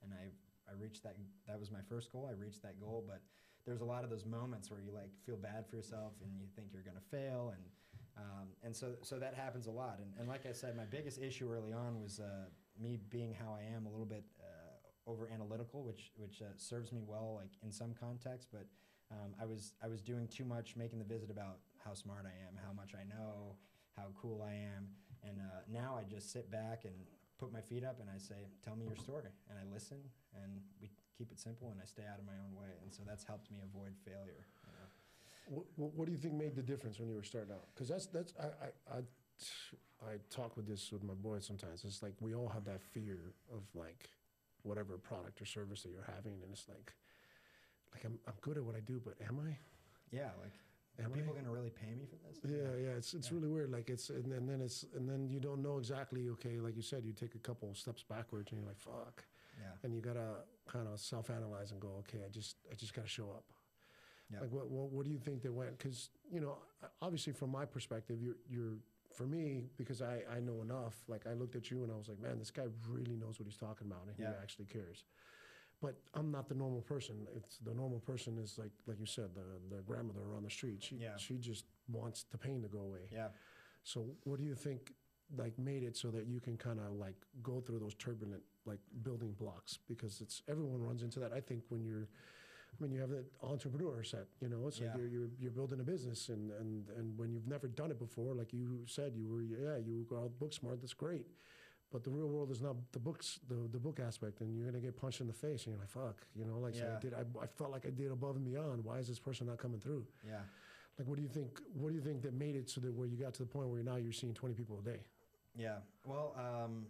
[0.04, 0.30] and I
[0.70, 1.16] I reached that.
[1.48, 2.28] That was my first goal.
[2.30, 3.22] I reached that goal, but
[3.66, 6.46] there's a lot of those moments where you like feel bad for yourself and you
[6.56, 7.64] think you're gonna fail and
[8.18, 11.20] um, and so so that happens a lot and, and like I said my biggest
[11.20, 12.46] issue early on was uh,
[12.82, 14.24] me being how I am a little bit
[15.08, 18.66] over analytical which which uh, serves me well like in some contexts but
[19.12, 22.34] um, I was I was doing too much making the visit about how smart I
[22.48, 23.56] am how much I know
[23.96, 24.88] how cool I am
[25.24, 26.94] and uh, now I just sit back and
[27.38, 29.98] put my feet up and I say tell me your story and I listen
[30.42, 33.04] and we keep it simple and I stay out of my own way and so
[33.06, 35.66] that's helped me avoid failure you know?
[35.76, 37.66] What, what, do you think made the difference when you were starting out?
[37.74, 39.02] Because that's that's I, I I
[40.06, 41.84] I talk with this with my boys sometimes.
[41.86, 44.10] It's like we all have that fear of like
[44.66, 46.94] whatever product or service that you're having, and it's like
[47.94, 49.58] like I'm I'm good at what I do, but am I?
[50.12, 50.54] yeah like
[51.00, 53.36] Am are people going to really pay me for this Yeah, yeah, it's it's Yeah.
[53.36, 53.70] really weird.
[53.72, 56.30] Like it's and then, then it's and then you don't know exactly.
[56.30, 59.26] Okay, like you said, you take a couple steps backwards and you're like, fuck,
[59.60, 63.08] yeah and you gotta kind of self-analyze and go, okay, I just I just gotta
[63.10, 63.44] show up.
[64.32, 64.40] Yeah.
[64.42, 65.78] Like what, what what do you think that went?
[65.78, 66.58] Because you know,
[67.02, 68.78] obviously from my perspective, you're you're
[69.16, 70.96] for me because I I know enough.
[71.08, 73.48] Like I looked at you and I was like, man, this guy really knows what
[73.48, 74.30] he's talking about and Yeah.
[74.32, 75.04] he actually cares.
[75.82, 77.28] But I'm not the normal person.
[77.36, 80.84] It's the normal person is like like you said, the the grandmother on the street.
[80.84, 81.18] She Yeah.
[81.18, 83.08] she just wants the pain to go away.
[83.12, 83.30] yeah
[83.84, 84.94] So what do you think
[85.38, 88.80] like made it so that you can kind of like go through those turbulent like
[89.02, 91.34] building blocks because it's everyone runs into that.
[91.34, 92.08] I think when you're
[92.78, 94.88] I mean you have that entrepreneur set, you know, it's Yeah.
[94.88, 98.00] like you're, you're you're building a business and and and when you've never done it
[98.00, 101.26] before, like you said, you were yeah, you were book smart, that's great.
[101.92, 104.82] But the real world is not the books, the, the book aspect, and you're gonna
[104.82, 107.14] get punched in the face, and you're like, "Fuck," you know, like so I did.
[107.14, 108.84] I, I felt like I did above and beyond.
[108.84, 110.06] Why is this person not coming through?
[110.28, 110.42] yeah
[110.98, 111.62] Like, what do you think?
[111.74, 113.70] What do you think that made it so that where you got to the point
[113.70, 115.02] where now you're seeing 20 people a day?
[115.56, 115.78] Yeah.
[116.06, 116.88] Well, um,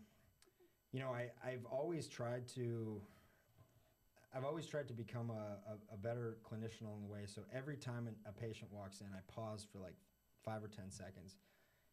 [0.91, 2.99] you know, I, I've always tried to.
[4.35, 7.21] I've always tried to become a, a, a better clinician along the way.
[7.25, 9.95] So every time an- a patient walks in, I pause for like
[10.43, 11.37] five or ten seconds,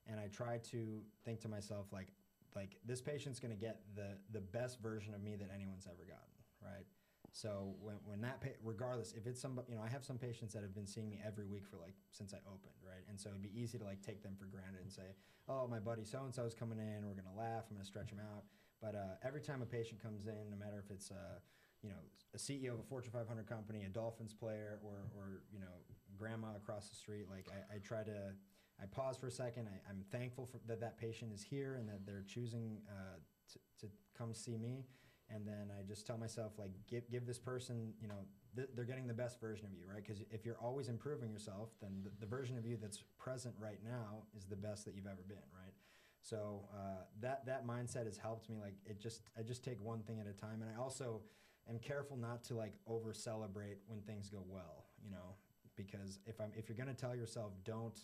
[0.07, 2.09] and I try to think to myself like,
[2.57, 6.05] like this patient's going to get the the best version of me that anyone's ever
[6.05, 6.85] gotten, right?
[7.35, 10.53] So when, when that pa- regardless if it's some you know I have some patients
[10.53, 13.31] that have been seeing me every week for like since I opened right and so
[13.31, 15.17] it'd be easy to like take them for granted and say
[15.49, 18.21] oh my buddy so and so's coming in we're gonna laugh I'm gonna stretch him
[18.21, 18.45] out
[18.83, 21.41] but uh, every time a patient comes in no matter if it's uh,
[21.83, 21.97] you know
[22.35, 25.83] a CEO of a Fortune 500 company a Dolphins player or or you know
[26.17, 28.33] grandma across the street like I, I try to
[28.83, 29.69] I pause for a second.
[29.69, 33.19] I, I'm thankful for that that patient is here and that they're choosing uh,
[33.53, 34.85] to, to come see me.
[35.31, 38.27] And then I just tell myself like give give this person you know
[38.57, 40.03] th- they're getting the best version of you right?
[40.03, 43.79] Because if you're always improving yourself then the, the version of you that's present right
[43.85, 45.73] now is the best that you've ever been right?
[46.21, 50.03] So uh, that that mindset has helped me like it just I just take one
[50.03, 50.63] thing at a time.
[50.63, 51.23] And I also
[51.69, 55.37] am careful not to like over celebrate when things go well you know
[55.77, 57.99] because if I'm if you're gonna tell yourself don't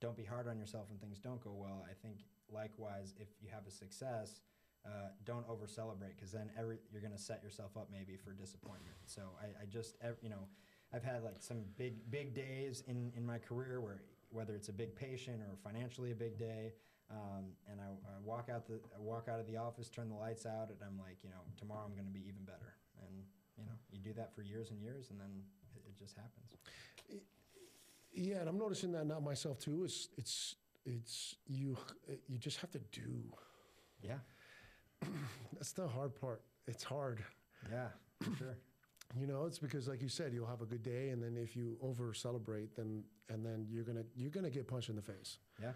[0.00, 2.18] don't be hard on yourself when things don't go well I think
[2.52, 4.40] likewise if you have a success
[4.84, 8.32] uh, don't over celebrate because then every you're going to set yourself up maybe for
[8.32, 8.96] disappointment.
[9.04, 10.48] So I, I just you know
[10.92, 14.72] I've had like some big big days in in my career where whether it's a
[14.72, 16.72] big patient or financially a big day.
[17.10, 20.16] Um, and I, I walk out the I walk out of the office, turn the
[20.16, 22.74] lights out, and I'm like, you know, tomorrow I'm going to be even better.
[23.58, 25.42] You know, you do that for years and years, and then
[25.76, 26.50] it, it just happens.
[28.14, 29.84] Yeah, and I'm noticing that not myself too.
[29.84, 31.76] It's it's it's you
[32.28, 33.24] you just have to do.
[34.02, 34.18] Yeah,
[35.54, 36.42] That's the hard part.
[36.66, 37.22] It's hard.
[37.70, 37.88] yeah,
[38.38, 38.56] sure.
[39.18, 41.54] You know, it's because like you said, you'll have a good day, and then if
[41.56, 45.38] you over celebrate, then and then you're gonna you're gonna get punched in the face.
[45.60, 45.72] Yeah,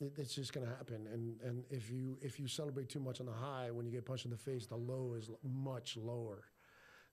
[0.00, 1.06] It, it's just gonna happen.
[1.12, 4.04] And and if you if you celebrate too much on the high, when you get
[4.04, 6.44] punched in the face, the low is much lower.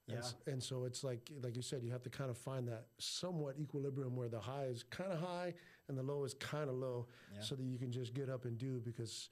[0.08, 2.66] And, s- and so it's like like you said, you have to kind of find
[2.68, 5.54] that somewhat equilibrium where the high is kind of high
[5.88, 7.40] and the low is kind of low, Yeah.
[7.42, 9.30] so that you can just get up and do because.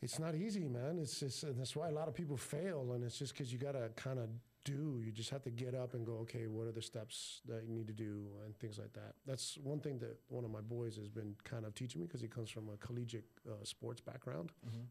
[0.00, 0.98] It's not easy, man.
[1.00, 3.58] It's just, and that's why a lot of people fail, and it's just because you
[3.58, 4.28] gotta kind of
[4.64, 5.00] do.
[5.04, 7.72] You just have to get up and go, okay, what are the steps that you
[7.74, 9.14] need to do, and things like that.
[9.26, 12.20] That's one thing that one of my boys has been kind of teaching me because
[12.20, 14.86] he comes from a collegiate uh, sports background, Mhm.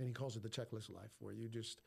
[0.00, 1.80] and he calls it the checklist life, where you just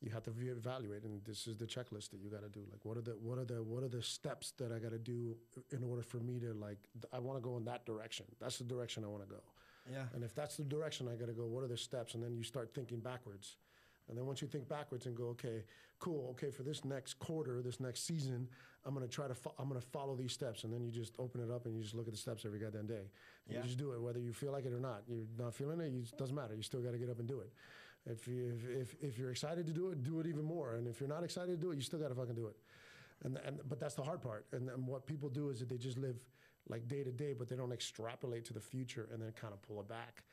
[0.00, 2.60] you have to evaluate, and this is the checklist that you got to do.
[2.70, 4.98] Like, what are the what are the what are the steps that I got to
[4.98, 5.36] do
[5.72, 6.78] in order for me to like?
[7.12, 8.26] I want to go in that direction.
[8.40, 9.40] That's the direction I want to go.
[9.90, 12.14] yeah, And if that's the direction I got to go, what are the steps?
[12.14, 13.56] And then you start thinking backwards.
[14.08, 15.64] And then once you think backwards and go, okay,
[15.98, 18.48] cool, okay, for this next quarter, this next season,
[18.86, 20.64] I'm gonna try to, fo- I'm gonna follow these steps.
[20.64, 22.58] And then you just open it up and you just look at the steps every
[22.58, 22.94] goddamn day.
[23.46, 23.56] And Yeah.
[23.58, 25.02] You just do it, whether you feel like it or not.
[25.08, 26.54] You're not feeling it, it doesn't matter.
[26.54, 27.52] You still got to get up and do it.
[28.06, 30.74] If, you, if, if, you're excited to do it, do it even more.
[30.74, 32.56] And if you're not excited to do it, you still got to fucking do it.
[33.24, 34.46] And, and but that's the hard part.
[34.52, 36.16] And, and what people do is that they just live
[36.68, 39.60] like day to day, but they don't extrapolate to the future and then kind of
[39.62, 40.24] pull it back.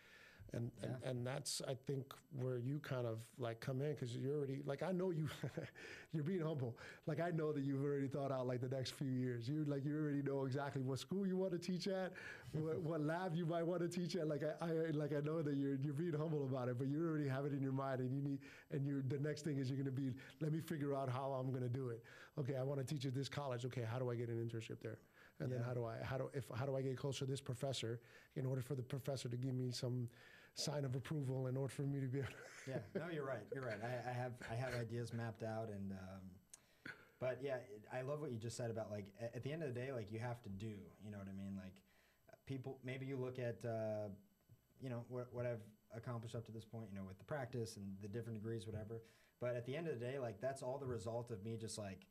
[0.54, 1.10] And, and Yeah.
[1.10, 4.84] and that's I think where you kind of like come in because you're already like
[4.84, 5.28] I know you
[6.14, 6.78] you're being humble.
[7.08, 9.50] Like I know that you've already thought out like the next few years.
[9.50, 12.14] You like you already know exactly what school you want to teach at
[12.54, 14.28] what, what lab you might want to teach at.
[14.28, 17.04] Like I, I like I know that you're you're being humble about it but you
[17.06, 18.40] already have it in your mind and you need
[18.72, 21.32] and you the next thing is you're going to be let me figure out how
[21.34, 22.04] I'm going to do it.
[22.40, 23.66] Okay I want to teach at this college.
[23.66, 25.00] Okay how do I get an internship there?
[25.42, 27.42] And then how do I how do if how do I get closer to this
[27.42, 28.00] professor
[28.38, 30.08] in order for the professor to give me some
[30.56, 32.36] sign of approval in order for me to be able to
[32.68, 32.78] yeah.
[32.96, 33.46] No, you're right.
[33.54, 33.80] You're right.
[33.84, 37.58] I, I have I have ideas mapped out, and um, but yeah,
[37.94, 40.12] I love what you just said about like at, the end of the day, like
[40.12, 40.74] you have to do.
[41.04, 41.56] You know what I mean?
[41.56, 41.74] Like
[42.46, 44.10] people, maybe you look at uh,
[44.82, 45.62] you know what what I've
[45.96, 46.88] accomplished up to this point.
[46.92, 49.02] You know, with the practice and the different degrees, whatever.
[49.40, 51.78] But at the end of the day, like that's all the result of me just
[51.78, 52.08] like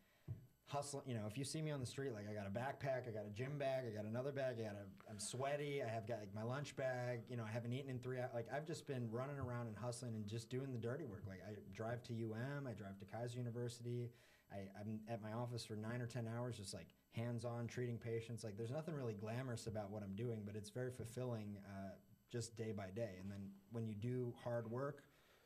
[0.74, 1.04] hustling.
[1.06, 3.12] You know, if you see me on the street, like I got a backpack, I
[3.12, 6.06] got a gym bag, I got another bag, I got a, I'm sweaty, I have
[6.06, 7.20] got like my lunch bag.
[7.28, 8.30] You know, I haven't eaten in three hours.
[8.34, 11.22] Like I've just been running around and hustling and just doing the dirty work.
[11.28, 14.10] Like I drive to UM, I drive to Keiser University.
[14.52, 18.42] I, I'm at my office for nine or ten hours, just like hands-on treating patients.
[18.42, 21.90] Like there's nothing really glamorous about what I'm doing, but it's very fulfilling, uh,
[22.30, 23.14] just day by day.
[23.20, 25.02] And then when you do hard work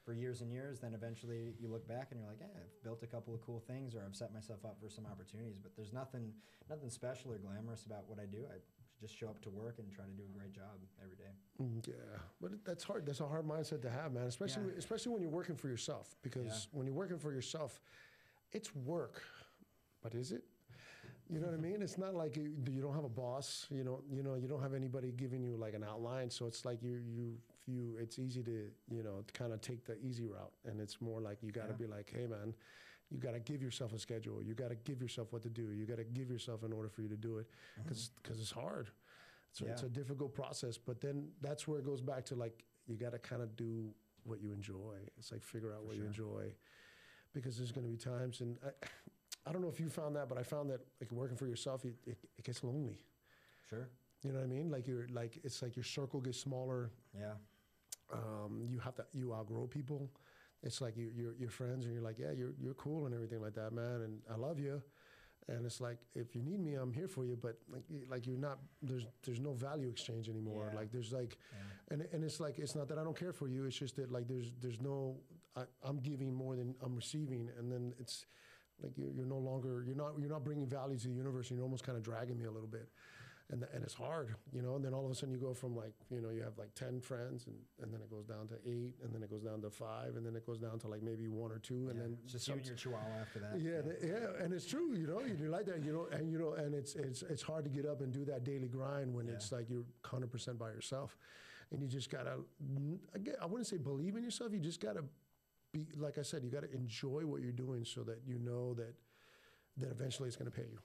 [0.08, 3.02] for years and years, then eventually you look back and you're like, yeah, I've built
[3.02, 5.58] a couple of cool things or I've set myself up for some opportunities.
[5.62, 6.32] But there's nothing,
[6.70, 8.38] nothing special or glamorous about what I do.
[8.50, 8.56] I
[9.02, 11.32] just show up to work and try to do a great job every day.
[11.62, 11.94] Mm, Yeah,
[12.40, 13.04] but that's hard.
[13.04, 14.24] That's a hard mindset to have, man.
[14.24, 14.78] Especially Yeah.
[14.78, 16.16] especially when you're working for yourself.
[16.22, 17.78] Because when you're working for yourself,
[18.52, 19.22] it's work,
[20.02, 20.42] but is it?
[21.28, 21.82] You know what I mean?
[21.82, 23.66] It's not like you, you don't have a boss.
[23.70, 26.30] You know, you know, you don't have anybody giving you like an outline.
[26.30, 27.36] So it's like you you
[27.68, 27.96] you.
[28.00, 31.42] It's easy to you know kind of take the easy route, and it's more like
[31.42, 31.86] you got to Yeah.
[31.86, 32.54] be like, hey, man.
[33.10, 34.42] You got to give yourself a schedule.
[34.42, 35.72] You got to give yourself what to do.
[35.72, 37.46] You got to give yourself in order for you to do it,
[37.80, 37.88] mm-hmm.
[37.88, 38.90] because it's hard.
[39.52, 42.96] So it's a difficult process, but then that's where it goes back to like you
[42.96, 43.94] got to kind of do
[44.24, 44.96] what you enjoy.
[45.16, 46.52] It's like figure out For what you enjoy,
[47.32, 50.28] because there's going to be times, and I, I don't know if you found that,
[50.28, 52.98] but I found that like working for yourself, it, it, it gets lonely.
[53.70, 53.88] Sure.
[54.22, 54.70] You know what I mean?
[54.70, 56.90] Like you're like it's like your circle gets smaller.
[57.18, 57.32] Yeah.
[58.12, 60.10] Um, you have to you outgrow people.
[60.62, 63.40] It's like you you're your friends, and you're like, yeah, you're you're cool and everything
[63.40, 64.82] like that, man, and I love you.
[65.50, 67.38] And it's like if you need me, I'm here for you.
[67.40, 68.58] But like, like you're not.
[68.82, 70.68] There's there's no value exchange anymore.
[70.72, 70.78] Yeah.
[70.80, 71.94] Like there's like, Yeah.
[71.94, 73.64] and and it's like it's not that I don't care for you.
[73.64, 75.16] It's just that like there's there's no.
[75.56, 78.26] I, I'm giving more than I'm receiving, and then it's
[78.82, 81.50] like you're, you're no longer you're not you're not bringing value to the universe.
[81.50, 82.88] You're almost kind of dragging me a little bit,
[83.50, 84.76] and and it's hard, you know.
[84.76, 86.74] And then all of a sudden you go from like you know you have like
[86.74, 89.62] ten friends, and and then it goes down to eight, and then it goes down
[89.62, 92.02] to five, and then it goes down to like maybe one or two, and Yeah.
[92.02, 93.58] then It's just some- you and your chihuahua after that.
[93.60, 96.38] yeah, th- yeah, and it's true, you know, you like that, you know, and you
[96.38, 99.26] know, and it's it's it's hard to get up and do that daily grind when
[99.26, 99.34] Yeah.
[99.34, 101.16] it's like you're hundred percent by yourself,
[101.70, 102.38] and you just gotta,
[103.14, 105.04] I I wouldn't say believe in yourself, you just gotta
[105.72, 108.94] be, like I said, you gotta enjoy what you're doing so that you know that
[109.78, 110.78] that eventually it's gonna pay you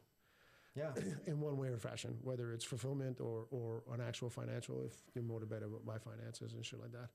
[0.75, 0.91] Yeah.
[1.27, 5.23] in one way or fashion, whether it's fulfillment or or an actual financial, if you're
[5.23, 7.09] motivated by finances and shit like that.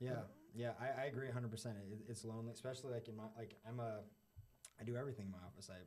[0.00, 0.22] Yeah,
[0.54, 1.50] yeah, I, I agree 100.
[1.50, 4.00] percent it, It's lonely, especially like in my like I'm a
[4.80, 5.70] I do everything in my office.
[5.70, 5.78] I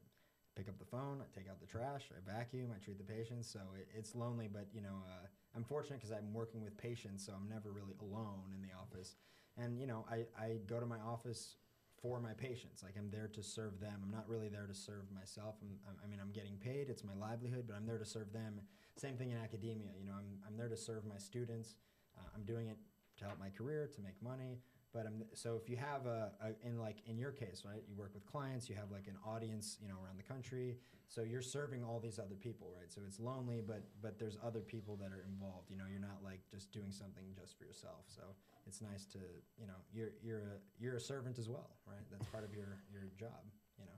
[0.56, 3.50] pick up the phone, I take out the trash, I vacuum, I treat the patients.
[3.50, 7.26] So it, it's lonely, but you know, uh, I'm fortunate because I'm working with patients,
[7.26, 9.16] so I'm never really alone in the office.
[9.58, 11.56] And you know, I, I go to my office
[12.02, 12.84] for my patients.
[12.84, 13.94] Like I'm there to serve them.
[14.04, 15.56] I'm not really there to serve myself.
[15.62, 16.90] I'm, I mean, I'm getting paid.
[16.90, 18.62] It's my livelihood, but I'm there to serve them.
[18.98, 19.92] Same thing in academia.
[20.00, 21.76] You know, I'm, I'm there to serve my students.
[22.18, 22.78] Uh, I'm doing it
[23.18, 24.60] to help my career, to make money.
[24.94, 27.82] But I'm, so if you have a, a, in like in your case, right?
[27.88, 28.70] You work with clients.
[28.70, 30.78] You have like an audience, you know, around the country.
[31.08, 32.92] So you're serving all these other people, right?
[32.92, 35.70] So it's lonely, but but there's other people that are involved.
[35.70, 38.04] You know, you're not like just doing something just for yourself.
[38.08, 38.22] So
[38.68, 39.20] it's nice to,
[39.58, 42.04] you know, you're you're a you're a servant as well, right?
[42.12, 43.44] That's part of your your job,
[43.80, 43.98] you know.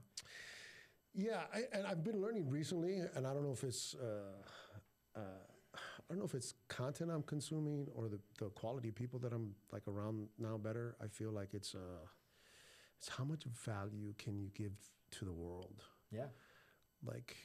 [1.16, 3.94] Yeah, I, and I've been learning recently, and I don't know if it's.
[3.94, 4.42] Uh,
[5.16, 5.20] uh,
[6.12, 9.54] don't know if it's content I'm consuming or the, the quality of people that I'm
[9.72, 10.96] like around now better.
[11.02, 12.06] I feel like it's uh,
[12.98, 14.72] it's how much value can you give
[15.12, 15.82] to the world?
[16.10, 16.26] Yeah.
[17.04, 17.36] Like,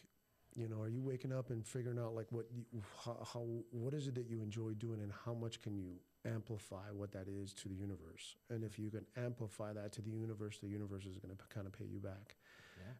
[0.55, 3.93] you know, are you waking up and figuring out like what you, how, how what
[3.93, 5.95] is it that you enjoy doing and how much can you
[6.26, 8.36] amplify what that is to the universe?
[8.49, 11.68] And if you can amplify that to the universe, the universe is going to kind
[11.68, 12.36] of pay you back.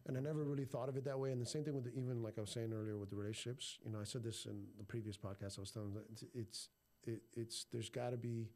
[0.06, 1.30] And I never really thought of it that way.
[1.30, 3.78] And the same thing with the, even like I was saying earlier with the relationships.
[3.84, 5.58] You know, I said this in the previous podcast.
[5.58, 6.68] I was telling them it's it's
[7.06, 8.50] it, it's there's got to be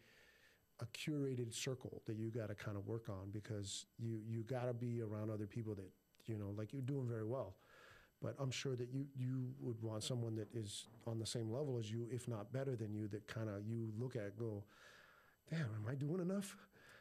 [0.81, 4.65] a curated circle that you got to kind of work on because you you got
[4.65, 5.91] to be around other people that
[6.27, 7.55] you know like you're doing very well.
[8.23, 11.79] But I'm sure that you you would want someone that is on the same level
[11.79, 14.65] as you, if not better than you, that kind of you look at go,
[15.51, 16.57] damn, am I doing enough?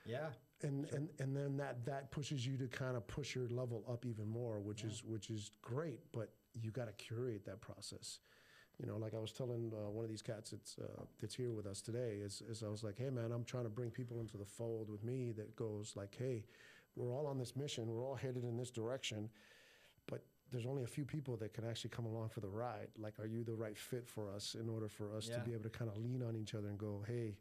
[0.05, 0.29] Yeah.
[0.63, 4.05] And and and then that that pushes you to kind of push your level up
[4.05, 6.29] even more which is which is great but
[6.61, 8.19] you got to curate that process.
[8.79, 11.51] You know like i was telling uh, one of these cats that's uh, that's here
[11.53, 14.19] with us today is, is i was like hey man i'm trying to bring people
[14.19, 16.43] into the fold with me that goes like hey
[16.95, 17.87] we're all on this mission.
[17.87, 19.29] We're all headed in this direction
[20.07, 22.89] but there's only a few people that can actually come along for the ride.
[22.97, 25.35] Like are you the right fit for us in order for us Yeah.
[25.35, 27.37] to be able to kind of lean on each other and go hey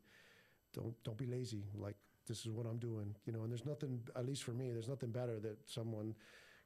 [0.75, 1.65] don't don't be lazy.
[1.75, 1.97] Like
[2.27, 3.43] this is what I'm doing, you know.
[3.43, 6.15] And there's nothing, at least for me, there's nothing better that someone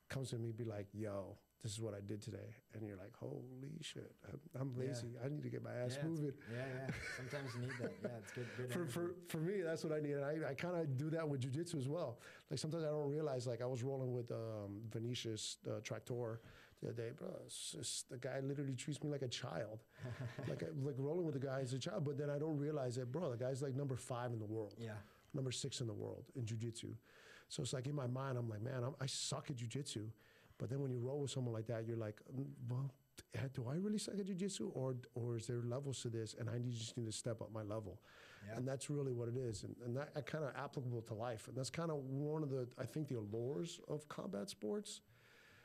[0.09, 2.97] comes to me and be like, "Yo, this is what I did today," and you're
[2.97, 4.89] like, "Holy shit, I'm, I'm Yeah.
[4.89, 5.17] lazy.
[5.25, 6.95] I need to get my ass yeah, moving." Yeah, yeah.
[7.17, 7.93] Sometimes you need that.
[8.03, 8.47] Yeah, it's good.
[8.57, 10.13] good For, for, for me, that's what I need.
[10.13, 12.19] And I, I kind of do that with jujitsu as well.
[12.51, 16.41] Like sometimes I don't realize, like I was rolling with um, Vinicius uh, Tractor
[16.83, 17.35] the other day, bro.
[17.49, 19.83] Just, the guy literally treats me like a child.
[20.49, 22.05] like, like rolling with the guy as a child.
[22.05, 24.75] But then I don't realize that, bro, the guy's like number five in the world
[24.79, 24.93] yeah.
[25.37, 26.95] Number six in the world in jujitsu.
[27.49, 30.07] So it's like in my mind, I'm like, man, I'm, I suck at jujitsu.
[30.59, 32.91] But then when you roll with someone like that, you're like, mm, well,
[33.55, 36.59] do I really suck at jujitsu, or or is there levels to this, and I
[36.59, 38.01] need, just need to step up my level,
[38.47, 38.57] Yeah.
[38.57, 41.57] and that's really what it is, and, and that kind of applicable to life, and
[41.57, 45.01] that's kind of one of the I think the allures of combat sports.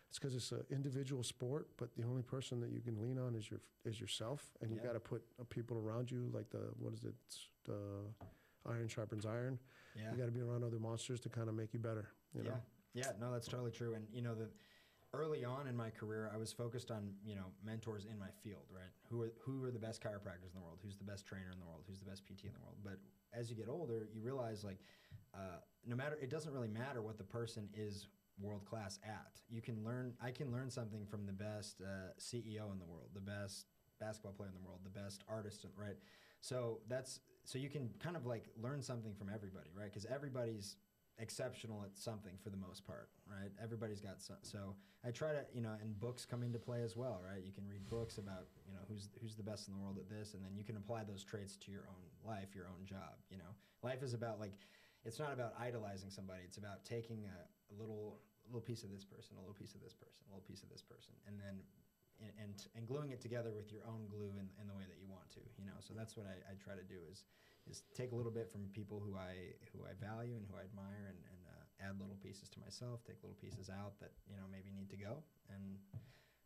[0.09, 3.33] It's because it's an individual sport, but the only person that you can lean on
[3.33, 4.87] is your is yourself, and you Yeah.
[4.87, 7.15] got to put uh, people around you, like the what is it,
[7.63, 8.03] the
[8.69, 9.59] iron sharpens iron.
[9.95, 10.11] Yeah.
[10.11, 12.09] You got to be around other monsters to kind of make you better.
[12.33, 12.53] You know?
[12.93, 13.93] Yeah, yeah, no, that's totally true.
[13.93, 14.49] And you know, the
[15.13, 18.63] early on in my career, I was focused on you know mentors in my field,
[18.73, 18.91] right?
[19.09, 20.79] Who are who are the best chiropractors in the world?
[20.83, 21.83] Who's the best trainer in the world?
[21.87, 22.77] Who's the best PT in the world?
[22.83, 22.99] But
[23.37, 24.79] as you get older, you realize like
[25.33, 28.07] uh, no matter it doesn't really matter what the person is
[28.39, 29.39] world class at.
[29.49, 30.13] You can learn.
[30.21, 33.65] I can learn something from the best uh, CEO in the world, the best
[33.99, 35.97] basketball player in the world, the best artist, right?
[36.41, 39.89] So that's so you can kind of like learn something from everybody, right?
[39.91, 40.75] Because everybody's
[41.19, 43.51] exceptional at something for the most part, right?
[43.61, 44.37] Everybody's got some.
[44.41, 44.75] So
[45.05, 47.43] I try to, you know, and books come into play as well, right?
[47.43, 50.09] You can read books about, you know, who's who's the best in the world at
[50.09, 53.17] this, and then you can apply those traits to your own life, your own job.
[53.29, 53.51] You know,
[53.83, 54.53] life is about like,
[55.05, 56.41] it's not about idolizing somebody.
[56.45, 57.37] It's about taking a,
[57.73, 60.33] a little a little piece of this person, a little piece of this person, a
[60.33, 61.61] little piece of this person, and then.
[62.21, 65.01] And, and, and gluing it together with your own glue in, in the way that
[65.01, 65.73] you want to, you know.
[65.81, 67.25] So that's what I, I try to do is
[67.65, 70.69] is take a little bit from people who I who I value and who I
[70.69, 73.01] admire, and, and uh, add little pieces to myself.
[73.09, 75.81] Take little pieces out that you know maybe need to go, and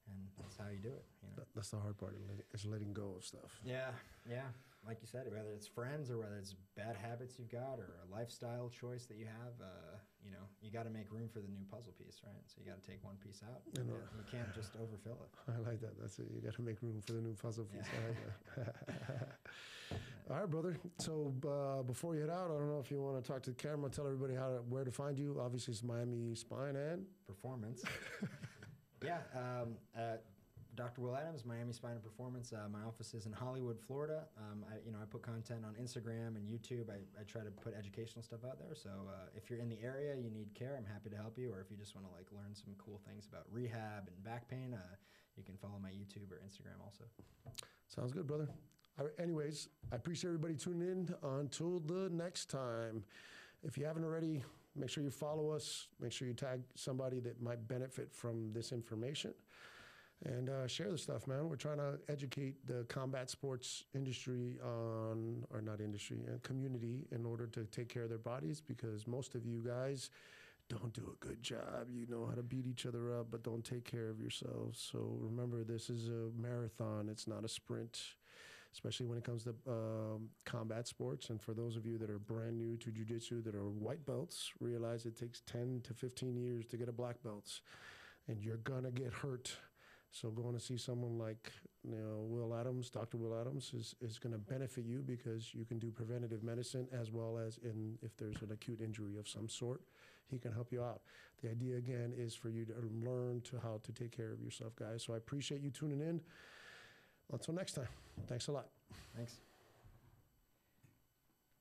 [0.08, 1.04] and that's how you do it.
[1.20, 1.44] You know.
[1.44, 3.52] That- That's the hard part, is letting- is letting go of stuff.
[3.68, 3.92] Yeah,
[4.30, 4.48] yeah.
[4.88, 8.08] Like you said, whether it's friends or whether it's bad habits you've got or a
[8.14, 11.48] lifestyle choice that you have, uh, you know, you got to make room for the
[11.48, 12.42] new puzzle piece, right?
[12.48, 13.62] So you got to take one piece out.
[13.78, 13.94] I know.
[14.18, 15.32] You can't just overfill it.
[15.54, 15.94] I like that.
[16.02, 16.26] That's it.
[16.34, 17.86] You got to make room for the new puzzle piece.
[18.58, 18.68] Like.
[20.32, 20.78] All right, brother.
[20.98, 23.52] So uh, before you head out, I don't know if you want to talk to
[23.52, 25.40] the camera, tell everybody how to, where to find you.
[25.40, 27.84] Obviously, it's Miami Spine and performance.
[29.06, 30.18] yeah, um, uh,
[30.76, 31.02] Dr.
[31.02, 32.52] Will Adams, Miami Spine and Performance.
[32.52, 34.24] Uh, my office is in Hollywood, Florida.
[34.38, 36.90] Um, I, you know, I put content on Instagram and YouTube.
[36.90, 38.76] I, I try to put educational stuff out there.
[38.76, 41.52] So uh, if you're in the area, you need care, I'm happy to help you.
[41.52, 44.50] Or if you just want to like learn some cool things about rehab and back
[44.50, 44.96] pain, uh,
[45.38, 47.04] you can follow my YouTube or Instagram also.
[47.88, 48.50] Sounds good, brother.
[49.20, 51.16] Anyways, I appreciate everybody tuning in.
[51.24, 53.04] Until the next time,
[53.64, 54.44] if you haven't already,
[54.76, 55.88] make sure you follow us.
[56.00, 59.34] Make sure you tag somebody that might benefit from this information.
[60.24, 61.50] And uh, share the stuff, man.
[61.50, 67.26] We're trying to educate the combat sports industry on, or not industry, uh, community in
[67.26, 70.10] order to take care of their bodies because most of you guys
[70.70, 71.90] don't do a good job.
[71.92, 74.88] You know how to beat each other up, but don't take care of yourselves.
[74.92, 78.00] So remember, this is a marathon, it's not a sprint,
[78.74, 81.30] especially when it comes to um, combat sports.
[81.30, 84.52] And for those of you that are brand new to jujitsu, that are white belts,
[84.60, 87.60] realize it takes 10 to 15 years to get a black belt,
[88.28, 89.56] and you're gonna get hurt.
[90.12, 91.52] So going to see someone like
[91.84, 93.18] you know Will Adams, Dr.
[93.18, 97.12] Will Adams, is is going to benefit you because you can do preventative medicine as
[97.12, 99.82] well as in if there's an acute injury of some sort,
[100.30, 101.02] he can help you out.
[101.42, 104.76] The idea again is for you to learn to how to take care of yourself,
[104.76, 105.04] guys.
[105.04, 106.22] So I appreciate you tuning in.
[107.32, 107.88] Until next time,
[108.28, 108.68] thanks a lot.
[109.16, 109.45] Thanks.